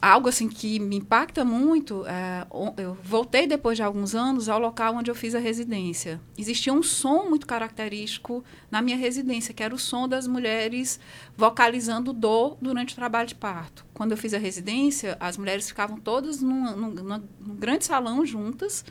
[0.00, 4.94] algo assim que me impacta muito, é, eu voltei depois de alguns anos ao local
[4.94, 6.20] onde eu fiz a residência.
[6.36, 11.00] Existia um som muito característico na minha residência, que era o som das mulheres
[11.36, 13.84] vocalizando dor durante o trabalho de parto.
[13.92, 17.22] Quando eu fiz a residência, as mulheres ficavam todas num, num,
[17.56, 18.84] grande salão juntas,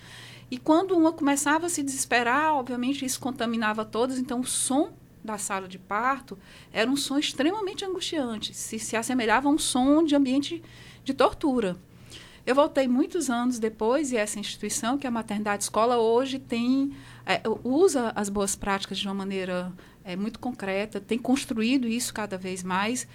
[0.52, 4.92] e quando uma começava a se desesperar, obviamente isso contaminava todas, então o som
[5.24, 6.38] da sala de parto
[6.72, 10.64] era um som extremamente angustiante, se, se assemelhava a um som de ambiente
[11.08, 11.78] de tortura.
[12.46, 16.94] Eu voltei muitos anos depois e essa instituição, que é a Maternidade Escola, hoje tem
[17.26, 19.72] é, usa as boas práticas de uma maneira
[20.04, 23.08] é, muito concreta, tem construído isso cada vez mais.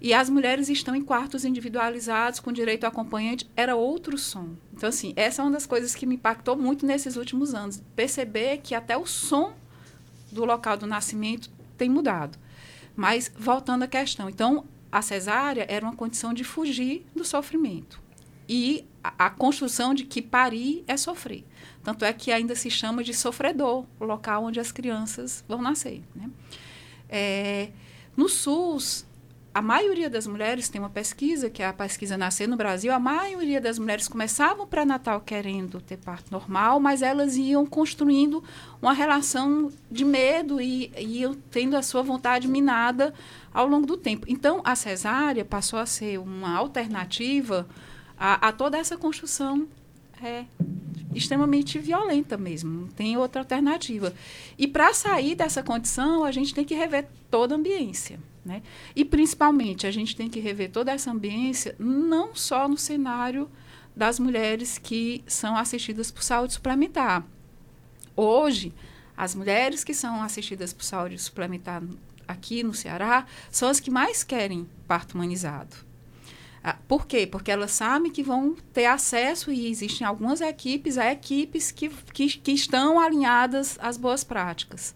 [0.00, 4.50] E as mulheres estão em quartos individualizados, com direito ao acompanhante, era outro som.
[4.72, 7.82] Então, assim, essa é uma das coisas que me impactou muito nesses últimos anos.
[7.94, 9.54] Perceber que até o som
[10.32, 12.38] do local do nascimento tem mudado.
[12.94, 18.00] Mas, voltando à questão, então, a cesárea era uma condição de fugir do sofrimento.
[18.48, 21.44] E a, a, construção de que parir é sofrer.
[21.82, 26.00] Tanto é que ainda se chama de sofredor, o local onde as crianças vão nascer.
[26.14, 26.30] Né?
[27.08, 27.70] É,
[28.16, 29.04] no SUS,
[29.54, 32.98] a maioria das mulheres, tem uma pesquisa, que é a pesquisa Nascer no Brasil, a
[32.98, 38.42] maioria das mulheres começavam o pré-natal querendo ter parto normal, mas elas iam construindo
[38.82, 43.14] uma relação de medo e iam tendo a sua vontade minada
[43.52, 44.26] ao longo do tempo.
[44.28, 47.64] Então, a cesárea passou a ser uma alternativa
[48.18, 49.68] a, a toda essa construção
[50.20, 50.46] é,
[51.14, 54.12] extremamente violenta mesmo, não tem outra alternativa.
[54.58, 58.18] E para sair dessa condição, a gente tem que rever toda a ambiência.
[58.44, 58.62] Né?
[58.94, 63.50] E, principalmente, a gente tem que rever toda essa ambiência, não só no cenário
[63.96, 67.24] das mulheres que são assistidas por saúde suplementar.
[68.16, 68.72] Hoje,
[69.16, 71.82] as mulheres que são assistidas por saúde suplementar
[72.26, 75.76] aqui no Ceará são as que mais querem parto humanizado.
[76.62, 77.26] Ah, por quê?
[77.26, 82.26] Porque elas sabem que vão ter acesso, e existem algumas equipes, a equipes que, que,
[82.26, 84.94] que estão alinhadas às boas práticas.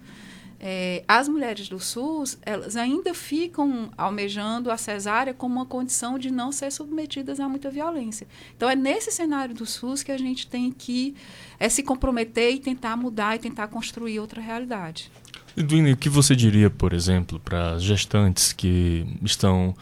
[0.60, 6.30] É, as mulheres do SUS, elas ainda ficam almejando a cesárea como uma condição de
[6.30, 8.26] não ser submetidas a muita violência.
[8.56, 11.14] Então, é nesse cenário do SUS que a gente tem que
[11.60, 15.10] é, se comprometer e tentar mudar e tentar construir outra realidade.
[15.56, 19.74] Edwine, o que você diria, por exemplo, para as gestantes que estão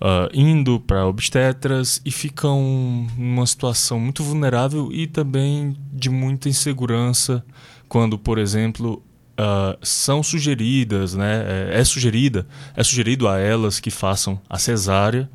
[0.00, 7.44] uh, indo para obstetras e ficam numa situação muito vulnerável e também de muita insegurança
[7.88, 9.02] quando, por exemplo,
[9.38, 15.28] uh, são sugeridas, né, é, é, sugerida, é sugerido a elas que façam a cesárea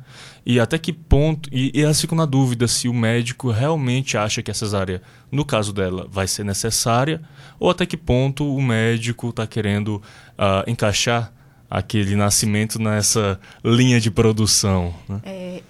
[0.44, 4.42] e até que ponto e, e elas ficam na dúvida se o médico realmente acha
[4.42, 7.20] que a cesárea, no caso dela, vai ser necessária
[7.58, 9.96] ou até que ponto o médico está querendo
[10.38, 11.32] uh, encaixar
[11.70, 14.92] aquele nascimento nessa linha de produção.
[15.08, 15.20] Né?
[15.24, 15.62] É,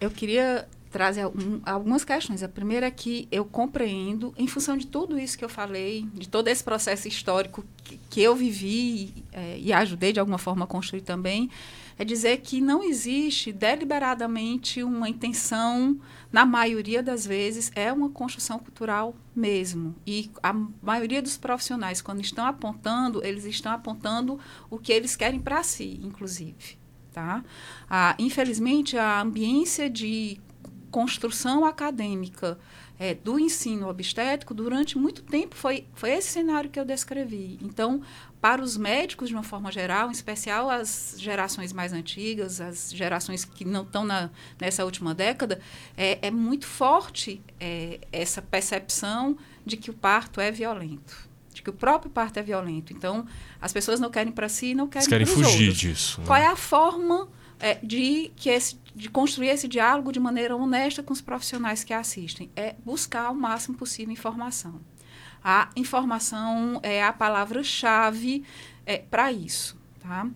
[0.00, 1.22] eu queria trazer
[1.64, 2.42] algumas questões.
[2.42, 6.28] A primeira é que eu compreendo, em função de tudo isso que eu falei, de
[6.28, 10.68] todo esse processo histórico que, que eu vivi é, e ajudei de alguma forma a
[10.68, 11.50] construir também,
[11.98, 15.98] é dizer que não existe deliberadamente uma intenção,
[16.30, 19.96] na maioria das vezes, é uma construção cultural mesmo.
[20.06, 24.38] E a maioria dos profissionais, quando estão apontando, eles estão apontando
[24.70, 26.78] o que eles querem para si, inclusive.
[27.12, 27.42] Tá?
[27.90, 30.38] Ah, infelizmente, a ambiência de
[30.90, 32.58] construção acadêmica
[32.98, 37.58] é, do ensino obstétrico, durante muito tempo, foi, foi esse cenário que eu descrevi.
[37.62, 38.02] Então,
[38.40, 43.44] para os médicos, de uma forma geral, em especial as gerações mais antigas, as gerações
[43.44, 45.60] que não estão na, nessa última década,
[45.96, 51.28] é, é muito forte é, essa percepção de que o parto é violento.
[51.54, 52.92] De que o próprio parto é violento.
[52.92, 53.26] Então,
[53.60, 55.78] as pessoas não querem para si, não querem, querem fugir outros.
[55.78, 56.20] disso.
[56.20, 56.26] Né?
[56.26, 57.28] Qual é a forma
[57.60, 61.92] é, de, que esse, de construir esse diálogo de maneira honesta com os profissionais que
[61.92, 62.50] assistem?
[62.56, 64.80] É buscar o máximo possível informação.
[65.42, 68.44] A informação é a palavra-chave
[68.84, 69.76] é, para isso.
[70.00, 70.26] Tá?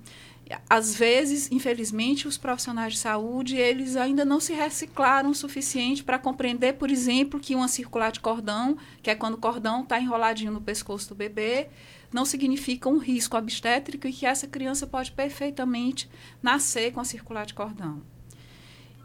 [0.69, 6.19] Às vezes, infelizmente, os profissionais de saúde eles ainda não se reciclaram o suficiente para
[6.19, 10.53] compreender, por exemplo, que uma circular de cordão, que é quando o cordão está enroladinho
[10.53, 11.69] no pescoço do bebê,
[12.13, 16.09] não significa um risco obstétrico e que essa criança pode perfeitamente
[16.43, 18.03] nascer com a circular de cordão.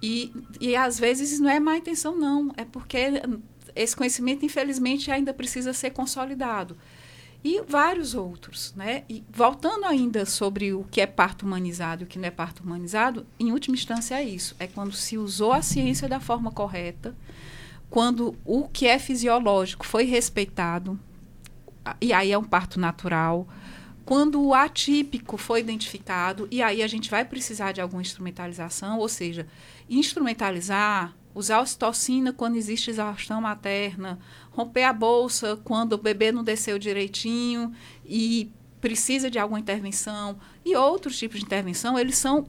[0.02, 2.52] E, e às vezes não é má intenção, não.
[2.58, 3.22] É porque
[3.76, 6.78] esse conhecimento, infelizmente, ainda precisa ser consolidado.
[7.44, 8.74] E vários outros.
[8.76, 9.04] Né?
[9.10, 12.64] E voltando ainda sobre o que é parto humanizado e o que não é parto
[12.64, 14.56] humanizado, em última instância é isso.
[14.60, 17.16] É quando se usou a ciência da forma correta,
[17.90, 21.00] quando o que é fisiológico foi respeitado,
[22.02, 23.48] e aí é um parto natural.
[24.04, 29.10] Quando o atípico foi identificado, e aí a gente vai precisar de alguma instrumentalização, ou
[29.10, 29.48] seja,
[29.90, 34.18] instrumentalizar usar ocitocina quando existe exaustão materna,
[34.50, 37.72] romper a bolsa quando o bebê não desceu direitinho
[38.04, 42.48] e precisa de alguma intervenção e outros tipos de intervenção, eles são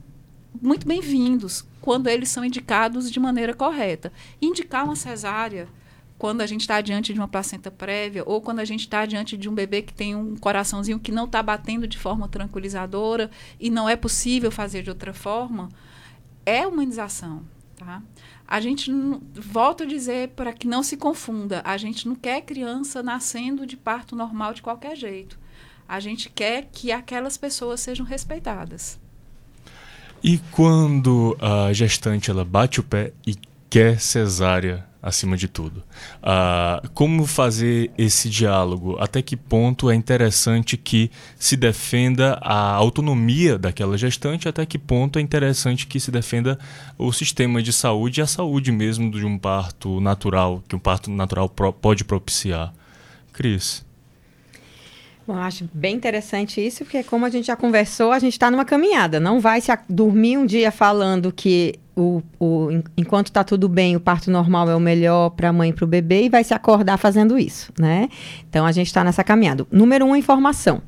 [0.59, 4.11] muito bem-vindos quando eles são indicados de maneira correta.
[4.41, 5.67] Indicar uma cesárea
[6.19, 9.37] quando a gente está diante de uma placenta prévia ou quando a gente está diante
[9.37, 13.69] de um bebê que tem um coraçãozinho que não está batendo de forma tranquilizadora e
[13.69, 15.69] não é possível fazer de outra forma,
[16.45, 17.43] é humanização.
[17.77, 18.03] Tá?
[18.45, 18.91] A gente
[19.33, 23.77] volto a dizer para que não se confunda, a gente não quer criança nascendo de
[23.77, 25.39] parto normal de qualquer jeito.
[25.87, 28.99] A gente quer que aquelas pessoas sejam respeitadas.
[30.21, 33.37] E quando a gestante ela bate o pé e
[33.69, 35.83] quer cesárea, acima de tudo.
[36.21, 38.97] Uh, como fazer esse diálogo?
[38.99, 44.47] Até que ponto é interessante que se defenda a autonomia daquela gestante?
[44.47, 46.59] Até que ponto é interessante que se defenda
[46.97, 51.09] o sistema de saúde e a saúde mesmo de um parto natural, que um parto
[51.09, 52.73] natural pro pode propiciar?
[53.31, 53.85] Cris.
[55.29, 58.65] Bom, acho bem interessante isso, porque como a gente já conversou, a gente está numa
[58.65, 59.19] caminhada.
[59.19, 63.99] Não vai se dormir um dia falando que o, o, enquanto está tudo bem, o
[63.99, 66.53] parto normal é o melhor para a mãe e para o bebê e vai se
[66.53, 68.07] acordar fazendo isso, né?
[68.49, 69.67] Então a gente está nessa caminhada.
[69.69, 70.81] Número um, informação.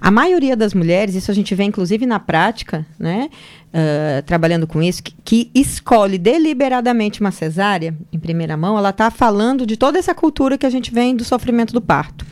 [0.00, 3.28] A maioria das mulheres, isso a gente vê inclusive na prática, né?
[3.74, 9.10] Uh, trabalhando com isso, que, que, escolhe deliberadamente uma cesárea, em primeira mão, ela está
[9.10, 12.24] falando de toda essa cultura que a gente vem do sofrimento do parto.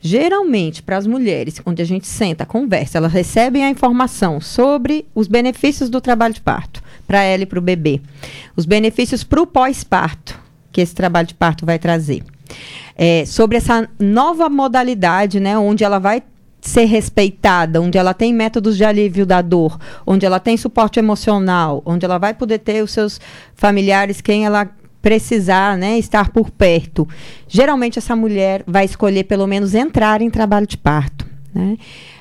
[0.00, 5.26] Geralmente, para as mulheres, onde a gente senta, conversa, elas recebem a informação sobre os
[5.26, 6.75] benefícios do trabalho de parto,
[7.06, 8.00] para ela e para o bebê.
[8.56, 10.38] Os benefícios para o pós-parto,
[10.72, 12.22] que esse trabalho de parto vai trazer.
[12.96, 16.22] É, sobre essa nova modalidade, né, onde ela vai
[16.60, 21.82] ser respeitada, onde ela tem métodos de alívio da dor, onde ela tem suporte emocional,
[21.84, 23.20] onde ela vai poder ter os seus
[23.54, 24.68] familiares, quem ela
[25.00, 27.08] precisar né, estar por perto.
[27.46, 31.24] Geralmente essa mulher vai escolher pelo menos entrar em trabalho de parto.
[31.54, 31.76] Né?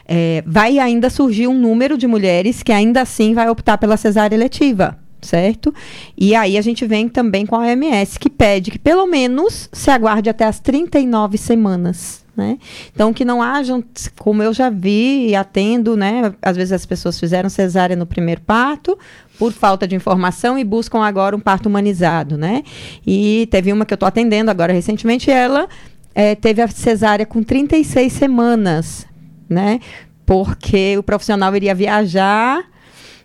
[0.07, 4.35] É, vai ainda surgir um número de mulheres que ainda assim vai optar pela cesárea
[4.35, 5.73] eletiva certo?
[6.17, 9.89] E aí a gente vem também com a OMS, que pede que pelo menos se
[9.89, 12.23] aguarde até as 39 semanas.
[12.37, 12.57] Né?
[12.93, 13.81] Então, que não hajam,
[14.19, 16.33] como eu já vi e atendo, né?
[16.41, 18.99] Às vezes as pessoas fizeram cesárea no primeiro parto
[19.39, 22.61] por falta de informação e buscam agora um parto humanizado, né?
[23.07, 25.69] E teve uma que eu estou atendendo agora recentemente, ela
[26.13, 29.07] é, teve a cesárea com 36 semanas,
[29.49, 29.79] né?
[30.25, 32.63] Porque o profissional iria viajar,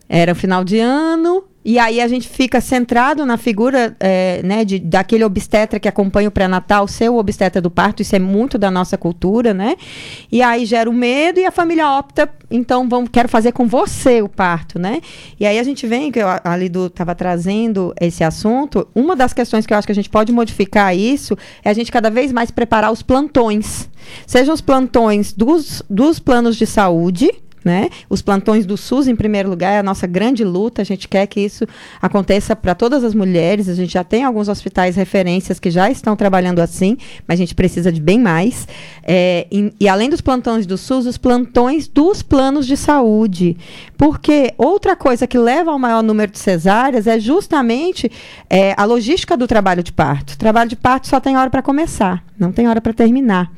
[0.08, 4.78] era final de ano, e aí a gente fica centrado na figura é, né, de,
[4.78, 8.70] daquele obstetra que acompanha o pré-natal, ser o obstetra do parto, isso é muito da
[8.70, 9.76] nossa cultura, né?
[10.32, 14.22] E aí gera o medo e a família opta, então vamos, quero fazer com você
[14.22, 15.02] o parto, né?
[15.38, 19.34] E aí a gente vem, que eu, a Lido estava trazendo esse assunto, uma das
[19.34, 22.32] questões que eu acho que a gente pode modificar isso é a gente cada vez
[22.32, 23.88] mais preparar os plantões.
[24.26, 27.30] Sejam os plantões dos, dos planos de saúde,
[27.64, 27.90] né?
[28.08, 30.82] Os plantões do SUS, em primeiro lugar, é a nossa grande luta.
[30.82, 31.66] A gente quer que isso
[32.00, 33.68] aconteça para todas as mulheres.
[33.68, 36.96] A gente já tem alguns hospitais referências que já estão trabalhando assim,
[37.26, 38.66] mas a gente precisa de bem mais.
[39.02, 43.56] É, e, e, além dos plantões do SUS, os plantões dos planos de saúde.
[43.96, 48.10] Porque outra coisa que leva ao maior número de cesáreas é justamente
[48.48, 50.32] é, a logística do trabalho de parto.
[50.32, 53.50] O trabalho de parto só tem hora para começar, não tem hora para terminar.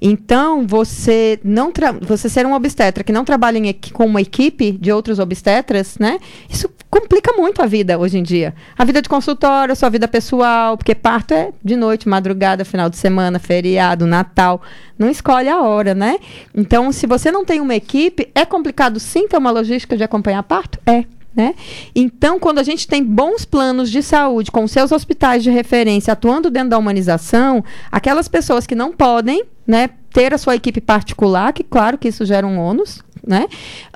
[0.00, 4.92] Então, você não você ser um obstetra que não trabalha em, com uma equipe de
[4.92, 6.18] outros obstetras, né?
[6.50, 8.54] Isso complica muito a vida hoje em dia.
[8.76, 12.90] A vida de consultório, a sua vida pessoal, porque parto é de noite, madrugada, final
[12.90, 14.60] de semana, feriado, Natal.
[14.98, 16.18] Não escolhe a hora, né?
[16.54, 20.42] Então, se você não tem uma equipe, é complicado sim ter uma logística de acompanhar
[20.42, 20.78] parto?
[20.84, 21.04] É.
[21.34, 21.54] Né?
[21.94, 26.50] Então, quando a gente tem bons planos de saúde com seus hospitais de referência atuando
[26.50, 31.64] dentro da humanização, aquelas pessoas que não podem né, ter a sua equipe particular, que
[31.64, 33.46] claro que isso gera um ônus, né?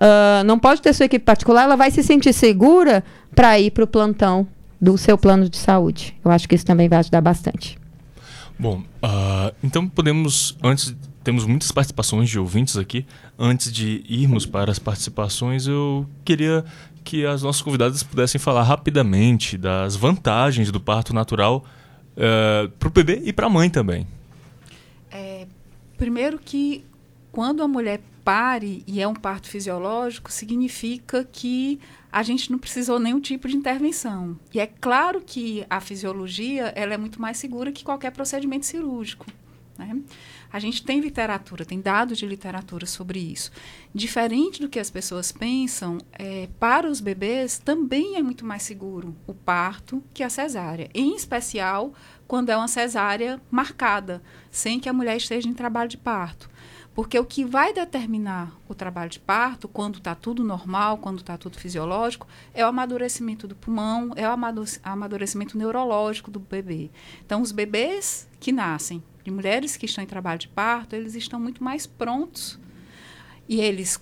[0.00, 3.04] Uh, não pode ter sua equipe particular, ela vai se sentir segura
[3.34, 4.46] para ir para o plantão
[4.80, 6.14] do seu plano de saúde.
[6.24, 7.78] Eu acho que isso também vai ajudar bastante.
[8.58, 13.04] Bom, uh, então podemos, antes, temos muitas participações de ouvintes aqui.
[13.38, 16.64] Antes de irmos para as participações, eu queria
[17.04, 21.64] que as nossas convidadas pudessem falar rapidamente das vantagens do parto natural
[22.16, 24.06] uh, para o bebê e para a mãe também.
[25.10, 25.46] É,
[25.96, 26.84] primeiro que
[27.30, 31.78] quando a mulher pare e é um parto fisiológico, significa que
[32.10, 34.36] a gente não precisou nenhum tipo de intervenção.
[34.52, 39.26] E é claro que a fisiologia ela é muito mais segura que qualquer procedimento cirúrgico.
[39.78, 40.00] Né?
[40.52, 43.52] A gente tem literatura, tem dados de literatura sobre isso.
[43.94, 49.14] Diferente do que as pessoas pensam, é, para os bebês também é muito mais seguro
[49.24, 51.94] o parto que a cesárea, em especial
[52.26, 54.20] quando é uma cesárea marcada,
[54.50, 56.50] sem que a mulher esteja em trabalho de parto.
[56.96, 61.36] Porque o que vai determinar o trabalho de parto, quando está tudo normal, quando está
[61.36, 64.32] tudo fisiológico, é o amadurecimento do pulmão, é o
[64.82, 66.90] amadurecimento neurológico do bebê.
[67.22, 71.38] Então, os bebês que nascem de mulheres que estão em trabalho de parto, eles estão
[71.38, 72.58] muito mais prontos.
[73.46, 74.00] E eles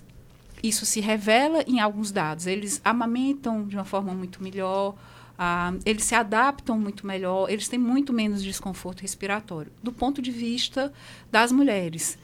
[0.63, 2.47] isso se revela em alguns dados.
[2.47, 4.95] Eles amamentam de uma forma muito melhor,
[5.37, 10.31] ah, eles se adaptam muito melhor, eles têm muito menos desconforto respiratório, do ponto de
[10.31, 10.93] vista
[11.29, 12.17] das mulheres.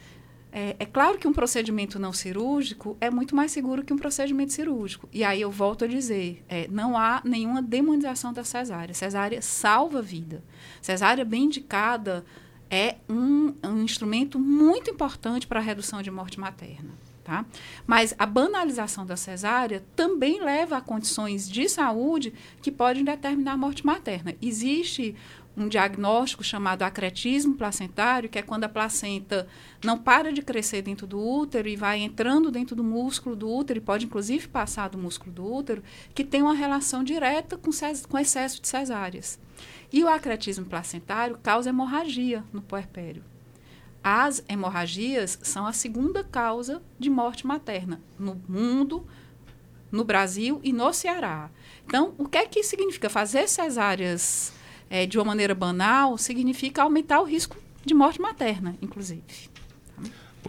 [0.52, 4.52] É, é, claro que um procedimento não cirúrgico é muito mais seguro que um procedimento
[4.52, 5.08] cirúrgico.
[5.12, 8.94] E aí eu volto a dizer, é, não há nenhuma demonização da cesárea.
[8.94, 10.44] Cesárea salva a vida.
[10.82, 12.26] Cesárea bem indicada
[12.70, 16.92] é um, um instrumento muito importante para a redução de morte materna.
[17.24, 17.46] Tá?
[17.86, 22.34] Mas a banalização da cesárea também leva a condições de saúde
[22.64, 24.36] que podem determinar a morte materna.
[24.42, 25.16] Existe
[25.56, 29.48] um diagnóstico chamado acretismo placentário, que é quando a placenta
[29.84, 33.80] não para de crescer dentro do útero e vai entrando dentro do músculo do útero
[33.80, 35.84] e pode inclusive passar do músculo do útero,
[36.14, 37.72] que tem uma relação direta com,
[38.08, 39.40] com excesso de cesáreas.
[39.92, 43.24] E o acretismo placentário causa hemorragia no puerpério.
[44.04, 49.06] As hemorragias são a segunda causa de morte materna no mundo,
[49.92, 51.52] no Brasil e no Ceará.
[51.86, 54.54] Então, o que é que significa fazer cesáreas
[54.92, 59.22] é, de uma maneira banal significa aumentar o risco de morte materna, inclusive.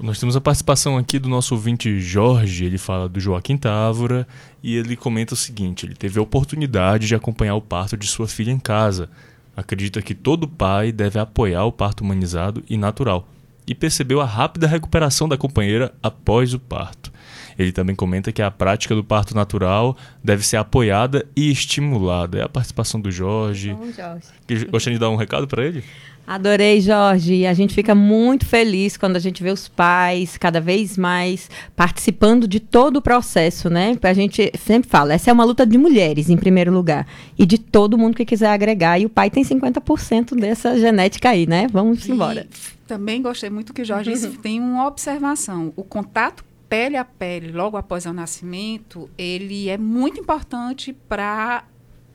[0.00, 4.26] Nós temos a participação aqui do nosso ouvinte Jorge, ele fala do Joaquim Távora
[4.62, 8.26] e ele comenta o seguinte: ele teve a oportunidade de acompanhar o parto de sua
[8.26, 9.08] filha em casa.
[9.56, 13.28] Acredita que todo pai deve apoiar o parto humanizado e natural
[13.66, 17.12] e percebeu a rápida recuperação da companheira após o parto.
[17.58, 22.38] Ele também comenta que a prática do parto natural deve ser apoiada e estimulada.
[22.38, 23.74] É a participação do Jorge.
[23.74, 24.66] Bom, Jorge.
[24.70, 25.82] Gostaria de dar um recado para ele?
[26.26, 27.46] Adorei, Jorge.
[27.46, 32.46] A gente fica muito feliz quando a gente vê os pais cada vez mais participando
[32.46, 33.98] de todo o processo, né?
[34.00, 37.58] A gente sempre fala, essa é uma luta de mulheres, em primeiro lugar, e de
[37.58, 39.00] todo mundo que quiser agregar.
[39.00, 41.66] E o pai tem 50% dessa genética aí, né?
[41.72, 42.46] Vamos e embora.
[42.86, 45.72] Também gostei muito que o Jorge disse, tem uma observação.
[45.74, 51.64] O contato pele a pele, logo após o nascimento, ele é muito importante para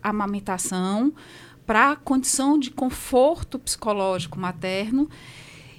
[0.01, 1.13] a amamentação,
[1.63, 5.07] para a condição de conforto psicológico materno.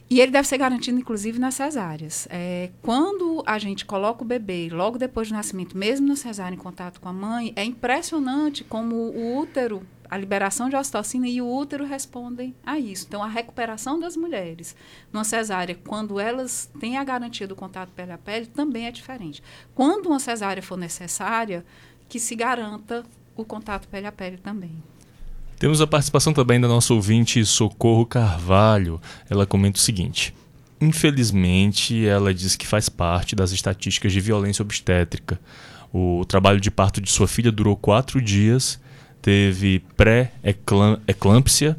[0.09, 2.29] E ele deve ser garantido, inclusive, nas cesáreas.
[2.31, 6.59] É, quando a gente coloca o bebê logo depois do nascimento, mesmo na cesárea, em
[6.59, 11.49] contato com a mãe, é impressionante como o útero, a liberação de ocitocina e o
[11.49, 13.07] útero respondem a isso.
[13.09, 14.75] Então, a recuperação das mulheres
[15.13, 19.43] numa cesárea, quando elas têm a garantia do contato pele a pele, também é diferente.
[19.75, 21.65] Quando uma cesárea for necessária,
[22.09, 23.05] que se garanta
[23.37, 24.83] o contato pele a pele também.
[25.59, 29.01] Temos a participação também da nossa ouvinte Socorro Carvalho.
[29.29, 30.35] Ela comenta o seguinte:
[30.81, 35.41] Infelizmente, ela diz que faz parte das estatísticas de violência obstétrica.
[35.93, 38.81] O trabalho de parto de sua filha durou quatro dias,
[39.21, 41.77] teve pré-eclâmpsia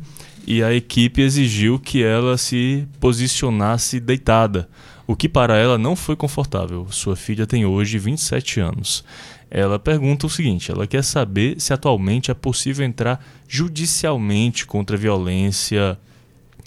[0.47, 4.69] e a equipe exigiu que ela se posicionasse deitada,
[5.05, 6.87] o que para ela não foi confortável.
[6.89, 9.03] Sua filha tem hoje 27 anos
[9.49, 14.99] ela pergunta o seguinte: ela quer saber se atualmente é possível entrar judicialmente contra a
[14.99, 15.97] violência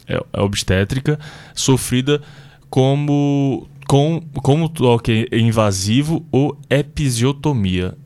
[0.07, 1.19] é, é obstétrica
[1.55, 2.21] sofrida
[2.69, 7.97] como, com, como toque invasivo ou episiotomia.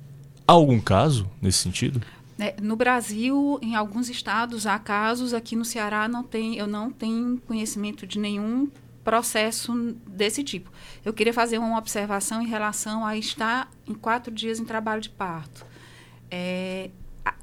[0.46, 2.00] Há algum caso nesse sentido?
[2.38, 6.90] É, no Brasil, em alguns estados há casos, aqui no Ceará não tem, eu não
[6.90, 8.68] tenho conhecimento de nenhum
[9.02, 9.72] processo
[10.06, 10.70] desse tipo.
[11.04, 15.08] Eu queria fazer uma observação em relação a estar em quatro dias em trabalho de
[15.08, 15.64] parto.
[16.30, 16.90] É,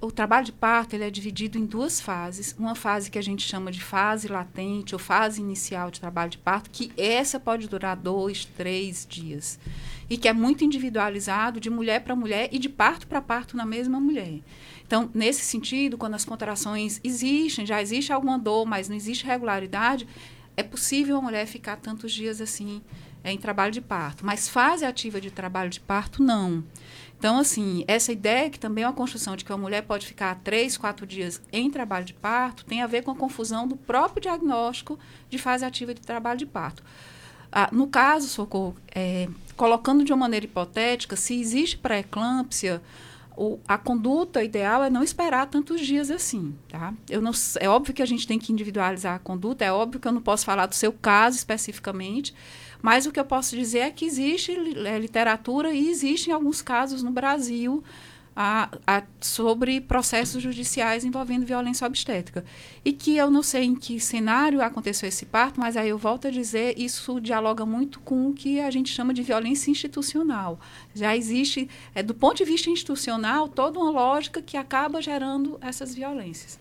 [0.02, 2.54] o trabalho de parto ele é dividido em duas fases.
[2.60, 6.38] Uma fase que a gente chama de fase latente ou fase inicial de trabalho de
[6.38, 9.58] parto, que essa pode durar dois, três dias.
[10.10, 13.66] E que é muito individualizado de mulher para mulher e de parto para parto na
[13.66, 14.40] mesma mulher.
[14.94, 20.08] Então, nesse sentido, quando as contrações existem, já existe alguma dor, mas não existe regularidade,
[20.56, 22.80] é possível a mulher ficar tantos dias assim
[23.24, 26.64] é, em trabalho de parto, mas fase ativa de trabalho de parto, não.
[27.18, 30.40] Então, assim, essa ideia que também é uma construção de que a mulher pode ficar
[30.44, 34.22] três, quatro dias em trabalho de parto tem a ver com a confusão do próprio
[34.22, 36.84] diagnóstico de fase ativa de trabalho de parto.
[37.52, 39.28] Ah, no caso, Socorro, é,
[39.58, 42.80] colocando de uma maneira hipotética, se existe pré-eclâmpsia,
[43.36, 46.94] o, a conduta ideal é não esperar tantos dias assim, tá?
[47.10, 50.08] Eu não, é óbvio que a gente tem que individualizar a conduta, é óbvio que
[50.08, 52.34] eu não posso falar do seu caso especificamente,
[52.82, 57.02] mas o que eu posso dizer é que existe é, literatura e existem alguns casos
[57.02, 57.84] no Brasil
[58.36, 62.44] a, a, sobre processos judiciais envolvendo violência obstétrica.
[62.84, 66.28] E que eu não sei em que cenário aconteceu esse parto, mas aí eu volto
[66.28, 70.60] a dizer, isso dialoga muito com o que a gente chama de violência institucional.
[70.94, 75.94] Já existe, é, do ponto de vista institucional, toda uma lógica que acaba gerando essas
[75.94, 76.60] violências.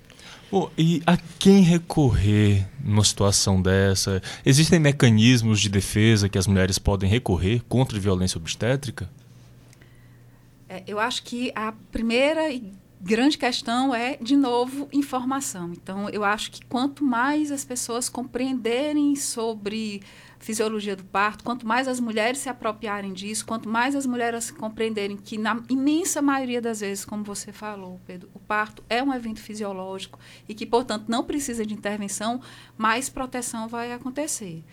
[0.51, 4.23] Bom, e a quem recorrer numa situação dessa?
[4.45, 9.09] Existem mecanismos de defesa que as mulheres podem recorrer contra violência obstétrica?
[10.73, 15.71] É, eu acho que a primeira e grande questão é, de novo, informação.
[15.75, 20.01] Então, eu acho que quanto mais as pessoas compreenderem sobre
[20.39, 25.17] fisiologia do parto, quanto mais as mulheres se apropriarem disso, quanto mais as mulheres compreenderem
[25.19, 29.41] que, na imensa maioria das vezes, como você falou, Pedro, o parto é um evento
[29.41, 30.19] fisiológico
[30.49, 32.41] e que, portanto, não precisa de intervenção,
[32.79, 34.65] mais proteção vai acontecer.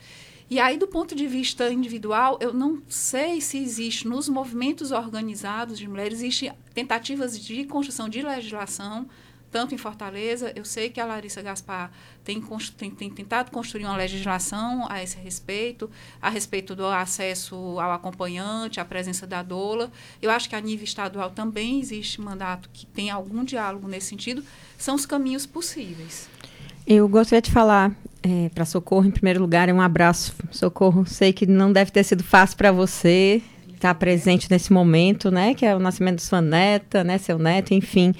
[0.49, 5.77] E aí, do ponto de vista individual, eu não sei se existe nos movimentos organizados
[5.77, 9.07] de mulheres, existem tentativas de construção de legislação,
[9.51, 11.91] tanto em Fortaleza, eu sei que a Larissa Gaspar
[12.23, 12.41] tem,
[12.77, 15.89] tem, tem, tentado construir uma legislação a esse respeito,
[16.21, 19.91] a respeito do acesso ao acompanhante, à presença da doula.
[20.21, 24.43] Eu acho que a nível estadual também existe mandato que tem algum diálogo nesse sentido.
[24.77, 26.29] São os caminhos possíveis.
[26.85, 30.33] Eu gostaria de falar é, para Socorro, em primeiro lugar, é um abraço.
[30.51, 33.41] Socorro, sei que não deve ter sido fácil para você
[33.73, 35.53] estar presente nesse momento, né?
[35.53, 37.17] Que é o nascimento de sua neta, né?
[37.17, 38.13] Seu neto, enfim.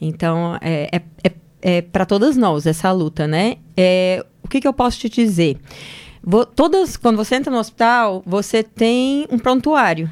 [0.00, 3.56] Então, é, é, é, é para todas nós essa luta, né?
[3.76, 5.58] É, o que, que eu posso te dizer?
[6.22, 10.08] Vou, todas, quando você entra no hospital, você tem um prontuário,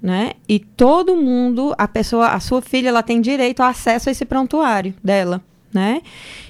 [0.00, 0.32] né?
[0.48, 4.24] E todo mundo, a pessoa, a sua filha, ela tem direito ao acesso a esse
[4.24, 5.40] prontuário dela,
[5.72, 6.02] né?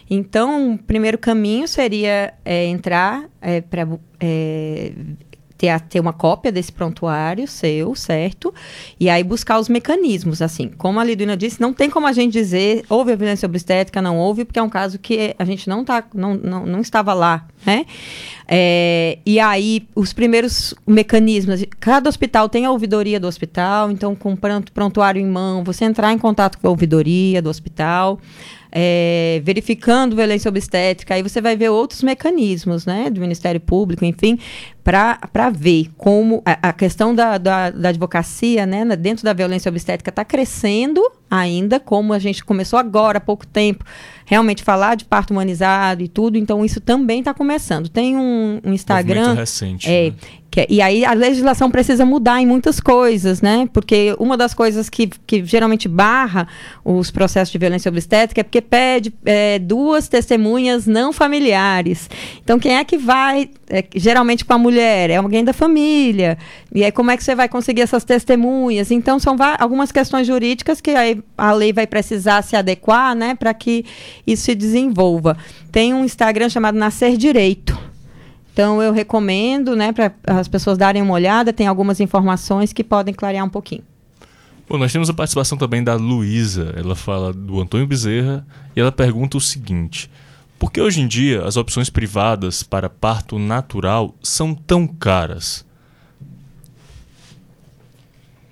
[0.09, 3.89] Então, o primeiro caminho seria é, entrar é, para
[4.21, 4.93] é,
[5.63, 8.53] ter, ter uma cópia desse prontuário seu, certo?
[8.99, 10.69] E aí buscar os mecanismos, assim.
[10.69, 14.19] Como a Liduina disse, não tem como a gente dizer houve a violência obstétrica, não
[14.19, 17.47] houve, porque é um caso que a gente não, tá, não, não, não estava lá,
[17.65, 17.87] né?
[18.47, 24.37] É, e aí, os primeiros mecanismos, cada hospital tem a ouvidoria do hospital, então com
[24.75, 28.21] prontuário em mão, você entrar em contato com a ouvidoria do hospital,
[28.71, 34.39] é, verificando violência obstétrica, aí você vai ver outros mecanismos, né, do Ministério Público, enfim,
[34.83, 40.11] para ver como a, a questão da, da, da, advocacia, né, dentro da violência obstétrica
[40.11, 41.03] está crescendo
[41.35, 43.87] ainda, como a gente começou agora há pouco tempo,
[44.27, 47.89] realmente falar de parto humanizado e tudo, então isso também está começando.
[47.89, 49.21] Tem um, um Instagram.
[49.21, 49.91] Movimento recente.
[49.91, 50.17] É, né?
[50.53, 53.67] Que, e aí a legislação precisa mudar em muitas coisas, né?
[53.73, 56.47] Porque uma das coisas que, que geralmente barra
[56.85, 62.11] os processos de violência obstétrica é porque pede é, duas testemunhas não familiares.
[62.45, 65.09] Então, quem é que vai, é, geralmente com a mulher?
[65.09, 66.37] É alguém da família.
[66.75, 68.91] E aí, como é que você vai conseguir essas testemunhas?
[68.91, 70.91] Então, são algumas questões jurídicas que
[71.39, 73.35] a lei vai precisar se adequar, né?
[73.35, 73.87] Para que
[74.27, 75.35] isso se desenvolva.
[75.71, 77.82] Tem um Instagram chamado Nascer Direito
[78.53, 83.15] então eu recomendo, né, para as pessoas darem uma olhada, tem algumas informações que podem
[83.15, 83.83] clarear um pouquinho.
[84.69, 86.75] Bom, nós temos a participação também da Luísa.
[86.77, 88.47] Ela fala do Antônio Bezerra
[88.77, 90.11] e ela pergunta o seguinte:
[90.59, 95.65] Por que hoje em dia as opções privadas para parto natural são tão caras?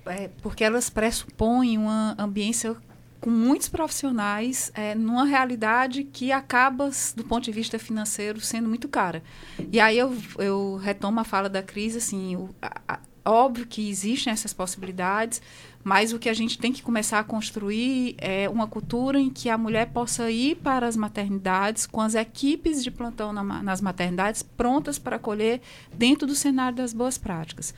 [0.05, 2.75] É porque elas pressupõem uma ambiência
[3.21, 8.89] com muitos profissionais é, numa realidade que acaba, do ponto de vista financeiro, sendo muito
[8.89, 9.23] cara.
[9.71, 13.87] E aí eu, eu retomo a fala da crise, assim, o, a, a, óbvio que
[13.87, 15.39] existem essas possibilidades,
[15.83, 19.49] mas o que a gente tem que começar a construir é uma cultura em que
[19.49, 24.41] a mulher possa ir para as maternidades com as equipes de plantão na, nas maternidades
[24.41, 25.61] prontas para acolher
[25.93, 27.73] dentro do cenário das boas práticas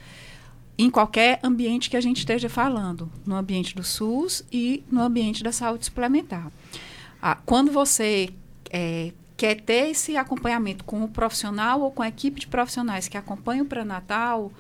[0.78, 5.43] em qualquer ambiente que a gente esteja falando, no ambiente do SUS e no ambiente
[5.43, 6.51] da saúde suplementar.
[7.21, 8.30] Ah, quando você
[8.71, 13.17] é, quer ter esse acompanhamento com o profissional ou com a equipe de profissionais que
[13.17, 14.51] acompanham o pré-natal,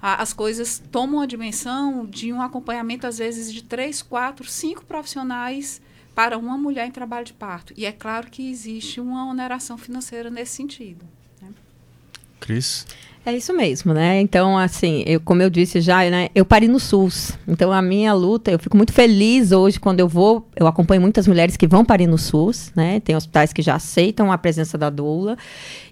[0.00, 4.84] ah, as coisas tomam a dimensão de um acompanhamento, às vezes, de três, quatro, cinco
[4.84, 5.82] profissionais
[6.14, 7.72] para uma mulher em trabalho de parto.
[7.76, 11.06] E é claro que existe uma oneração financeira nesse sentido.
[11.40, 11.50] Né?
[12.40, 12.86] Cris?
[13.28, 14.22] É isso mesmo, né?
[14.22, 17.36] Então, assim, eu, como eu disse já, né, eu parei no SUS.
[17.46, 21.28] Então, a minha luta, eu fico muito feliz hoje quando eu vou, eu acompanho muitas
[21.28, 23.00] mulheres que vão parir no SUS, né?
[23.00, 25.36] Tem hospitais que já aceitam a presença da doula.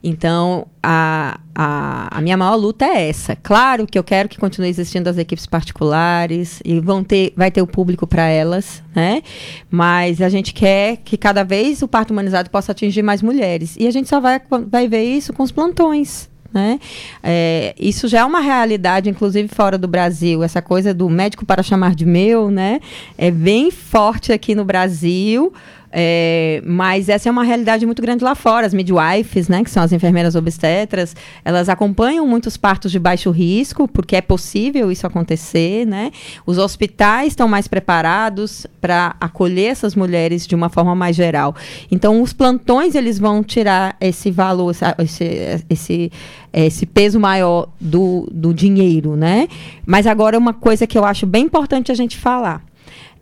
[0.03, 3.37] Então, a, a, a minha maior luta é essa.
[3.37, 7.61] Claro que eu quero que continue existindo as equipes particulares e vão ter, vai ter
[7.61, 9.23] o público para elas, né?
[9.71, 13.77] Mas a gente quer que cada vez o parto humanizado possa atingir mais mulheres.
[13.79, 16.81] E a gente só vai, vai ver isso com os plantões, né?
[17.23, 20.43] É, isso já é uma realidade, inclusive fora do Brasil.
[20.43, 22.81] Essa coisa do médico para chamar de meu, né?
[23.19, 25.53] É bem forte aqui no Brasil.
[25.99, 28.67] É, mas essa é uma realidade muito grande lá fora.
[28.67, 33.89] As midwives, né, que são as enfermeiras obstetras, elas acompanham muitos partos de baixo risco,
[33.89, 36.11] porque é possível isso acontecer, né?
[36.45, 41.57] Os hospitais estão mais preparados para acolher essas mulheres de uma forma mais geral.
[41.91, 46.13] Então, os plantões eles vão tirar esse valor, esse, esse,
[46.53, 49.49] esse peso maior do, do dinheiro, né?
[49.87, 52.63] Mas agora uma coisa que eu acho bem importante a gente falar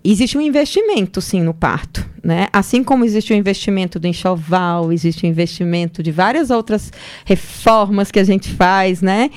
[0.03, 2.14] existe um investimento, sim, no parto.
[2.25, 2.49] Né?
[2.51, 6.91] Assim como existe o investimento do enxoval, existe o investimento de várias outras
[7.23, 9.31] reformas que a gente faz, né?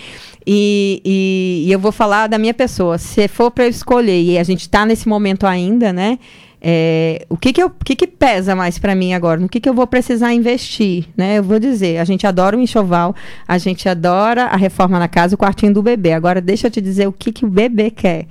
[0.46, 2.98] E, e, e eu vou falar da minha pessoa.
[2.98, 6.18] Se for para eu escolher, e a gente está nesse momento ainda, né?
[6.62, 9.38] É, o que que, eu, que que pesa mais para mim agora?
[9.38, 11.40] No que que eu vou precisar investir, né?
[11.40, 13.14] Eu vou dizer, a gente adora o enxoval,
[13.46, 16.14] a gente adora a reforma na casa, o quartinho do bebê.
[16.14, 18.28] Agora deixa eu te dizer o que que o bebê quer.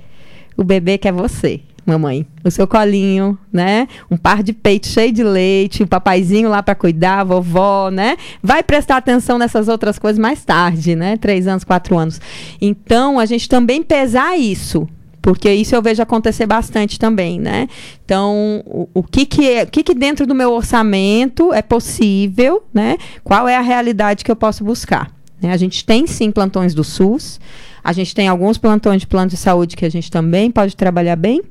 [0.57, 2.27] O bebê quer você mamãe.
[2.43, 3.87] O seu colinho, né?
[4.11, 8.17] Um par de peito cheio de leite, o papaizinho lá para cuidar, vovó, né?
[8.43, 11.15] Vai prestar atenção nessas outras coisas mais tarde, né?
[11.15, 12.19] Três anos, quatro anos.
[12.61, 14.87] Então, a gente também pesar isso,
[15.21, 17.69] porque isso eu vejo acontecer bastante também, né?
[18.03, 22.63] Então, o, o, que que é, o que que dentro do meu orçamento é possível,
[22.73, 22.97] né?
[23.23, 25.09] Qual é a realidade que eu posso buscar?
[25.41, 25.51] Né?
[25.51, 27.39] A gente tem sim plantões do SUS,
[27.87, 31.15] a gente tem alguns plantões de plano de saúde que a gente também pode trabalhar
[31.15, 31.41] bem.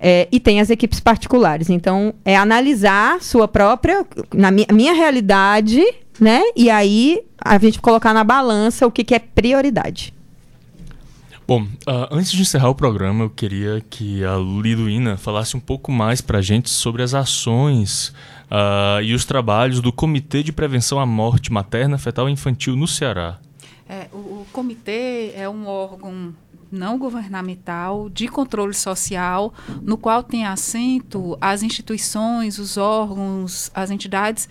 [0.00, 1.68] É, e tem as equipes particulares.
[1.68, 5.82] Então, é analisar sua própria, na minha, minha realidade,
[6.18, 6.40] né?
[6.56, 10.14] E aí a gente colocar na balança o que, que é prioridade.
[11.46, 15.92] Bom, uh, antes de encerrar o programa, eu queria que a Liduína falasse um pouco
[15.92, 18.14] mais para a gente sobre as ações
[18.50, 22.88] uh, e os trabalhos do Comitê de Prevenção à Morte Materna, Fetal e Infantil no
[22.88, 23.38] Ceará.
[23.88, 26.34] É, o, o, comitê é um órgão
[26.70, 34.48] não governamental de controle social, no qual tem assento as instituições, os órgãos, as entidades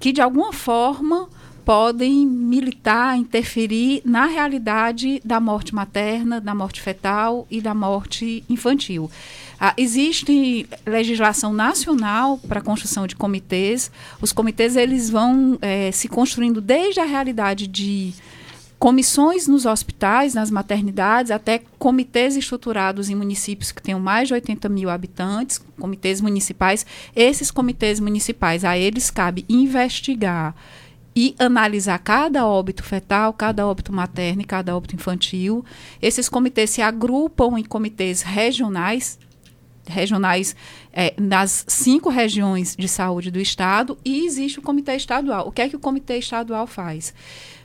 [0.00, 1.28] que de alguma forma
[1.64, 9.08] podem militar, interferir na realidade da morte materna, da morte fetal e da morte infantil.
[9.60, 13.92] Ah, existe legislação nacional para a construção de comitês.
[14.20, 18.12] Os comitês eles vão é, se construindo desde a realidade de
[18.82, 24.68] comissões nos hospitais, nas maternidades, até comitês estruturados em municípios que tenham mais de 80
[24.68, 26.84] mil habitantes, comitês municipais.
[27.14, 30.52] Esses comitês municipais, a eles cabe investigar
[31.14, 35.64] e analisar cada óbito fetal, cada óbito materno e cada óbito infantil.
[36.02, 39.16] Esses comitês se agrupam em comitês regionais,
[39.86, 40.56] regionais
[40.92, 45.46] é, nas cinco regiões de saúde do estado e existe o comitê estadual.
[45.46, 47.14] O que é que o comitê estadual faz?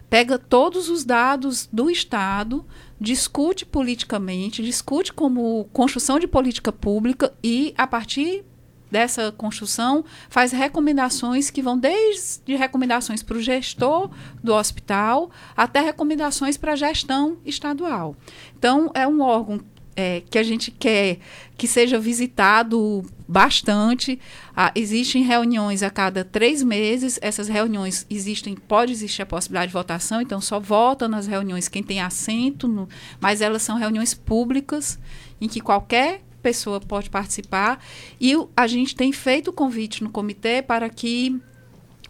[0.09, 2.65] Pega todos os dados do estado,
[2.99, 8.45] discute politicamente, discute como construção de política pública e a partir
[8.89, 14.09] dessa construção faz recomendações que vão desde recomendações para o gestor
[14.41, 18.15] do hospital até recomendações para a gestão estadual.
[18.57, 19.59] Então, é um órgão
[19.95, 21.19] é, que a gente quer
[21.57, 24.19] que seja visitado bastante.
[24.55, 27.19] Ah, existem reuniões a cada três meses.
[27.21, 31.83] Essas reuniões existem, pode existir a possibilidade de votação, então só vota nas reuniões quem
[31.83, 32.87] tem assento, no,
[33.19, 34.97] mas elas são reuniões públicas
[35.41, 37.83] em que qualquer pessoa pode participar.
[38.21, 41.39] E a gente tem feito o convite no comitê para que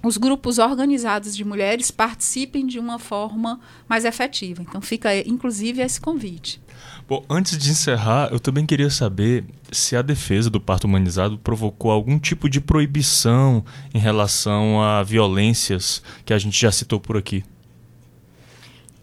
[0.04, 3.60] os grupos organizados de mulheres participem de uma forma
[3.90, 4.62] mais efetiva.
[4.62, 6.62] Então fica inclusive esse convite.
[7.08, 11.90] Bom, antes de encerrar, eu também queria saber se a defesa do parto humanizado provocou
[11.90, 17.46] algum tipo de proibição em relação a violências que a gente já citou por aqui.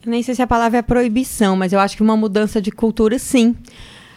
[0.05, 3.19] Nem sei se a palavra é proibição, mas eu acho que uma mudança de cultura,
[3.19, 3.57] sim.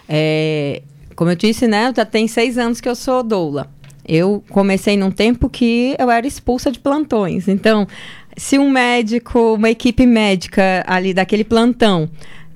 [0.09, 0.81] É,
[1.15, 3.71] como eu disse, né, já tem seis anos que eu sou doula.
[4.05, 7.47] Eu comecei num tempo que eu era expulsa de plantões.
[7.47, 7.87] Então,
[8.35, 12.09] se um médico, uma equipe médica ali daquele plantão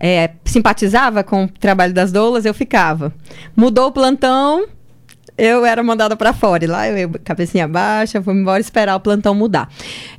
[0.04, 3.14] é, simpatizava com o trabalho das doulas, eu ficava.
[3.56, 4.66] Mudou o plantão,
[5.38, 6.64] eu era mandada para fora.
[6.64, 9.72] E lá eu, eu, cabecinha baixa, fui embora esperar o plantão mudar.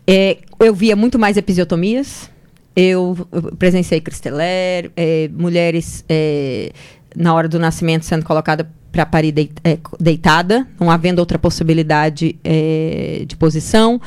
[0.06, 2.30] É, eu via muito mais episiotomias.
[2.76, 6.70] Eu, eu presenciei cristeler, é, mulheres é,
[7.16, 13.24] na hora do nascimento sendo colocada para parir é, deitada, não havendo outra possibilidade é,
[13.26, 14.00] de posição,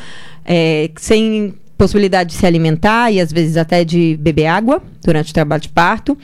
[0.45, 5.33] é, sem possibilidade de se alimentar e às vezes até de beber água durante o
[5.33, 6.17] trabalho de parto.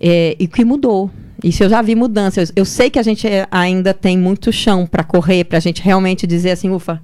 [0.00, 1.10] É, e que mudou.
[1.42, 2.52] Isso eu já vi mudanças.
[2.54, 6.26] Eu, sei que a gente ainda tem muito chão para correr, para a gente realmente
[6.26, 7.02] dizer assim, ufa,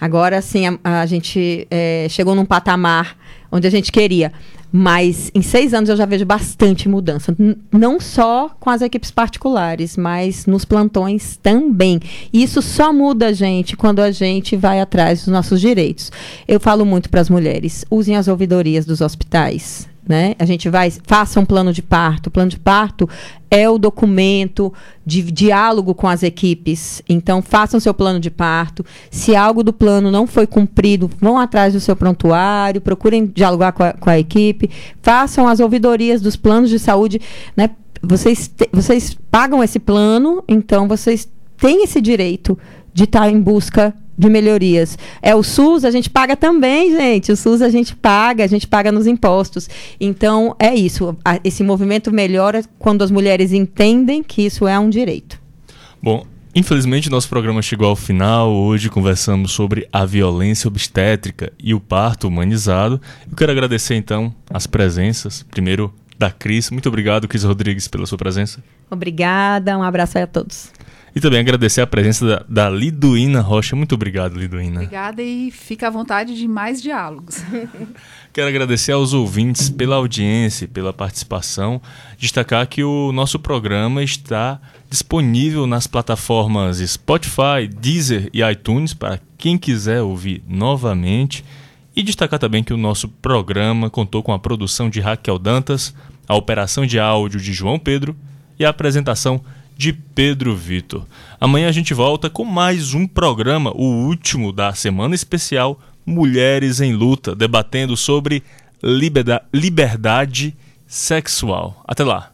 [0.00, 3.16] agora sim a, a gente é, chegou num patamar
[3.50, 4.32] onde a gente queria.
[4.70, 7.34] Mas em seis anos eu já vejo bastante mudança.
[7.72, 12.00] não só com as equipes particulares, mas nos plantões também.
[12.32, 16.12] E isso só muda, gente, quando a gente vai atrás dos nossos direitos.
[16.46, 19.88] Eu falo muito para as mulheres: usem as ouvidorias dos hospitais.
[20.08, 20.34] Né?
[20.38, 22.28] A gente vai, faça um plano de parto.
[22.28, 23.06] O plano de parto
[23.50, 24.72] é o documento
[25.04, 27.02] de diálogo com as equipes.
[27.06, 28.86] Então, façam seu plano de parto.
[29.10, 33.82] Se algo do plano não foi cumprido, vão atrás do seu prontuário, procurem dialogar com
[33.82, 34.70] a, com a equipe,
[35.02, 37.20] façam as ouvidorias dos planos de saúde.
[37.54, 37.68] Né?
[38.02, 41.28] Vocês, te, vocês pagam esse plano, então vocês
[41.58, 42.58] têm esse direito
[42.94, 44.98] de estar em busca de melhorias.
[45.22, 47.30] É o SUS, a gente paga também, gente.
[47.30, 49.70] O SUS a gente paga, a gente paga nos impostos.
[50.00, 51.16] Então, é isso.
[51.44, 55.40] Esse movimento melhora quando as mulheres entendem que isso é um direito.
[56.02, 58.50] Bom, Infelizmente, nosso programa chegou ao final.
[58.50, 63.00] Hoje conversamos sobre a violência obstétrica e o parto humanizado.
[63.30, 65.44] Eu quero agradecer, então, as presenças.
[65.48, 66.70] Primeiro, da Cris.
[66.70, 68.62] Muito obrigado, Cris Rodrigues, pela sua presença.
[68.90, 70.72] Obrigada, um abraço a todos.
[71.14, 73.74] E também agradecer a presença da, da Liduína Rocha.
[73.74, 74.76] Muito obrigado, Liduína.
[74.76, 77.42] Obrigada e fica à vontade de mais diálogos.
[78.32, 81.80] Quero agradecer aos ouvintes pela audiência, pela participação.
[82.18, 89.56] Destacar que o nosso programa está disponível nas plataformas Spotify, Deezer e iTunes para quem
[89.58, 91.44] quiser ouvir novamente.
[91.96, 95.92] E destacar também que o nosso programa contou com a produção de Raquel Dantas,
[96.28, 98.14] a operação de áudio de João Pedro
[98.56, 101.06] e a apresentação de de Pedro Vitor.
[101.40, 106.92] Amanhã a gente volta com mais um programa, o último da semana especial Mulheres em
[106.92, 108.42] Luta, debatendo sobre
[109.52, 111.80] liberdade sexual.
[111.86, 112.32] Até lá.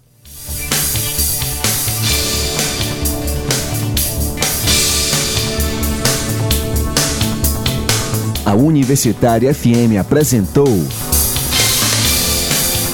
[8.46, 10.68] A Universitária FM apresentou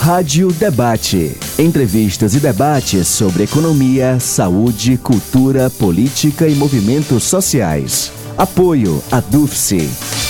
[0.00, 1.49] Rádio Debate.
[1.60, 8.10] Entrevistas e debates sobre economia, saúde, cultura, política e movimentos sociais.
[8.38, 10.29] Apoio a DUFSE.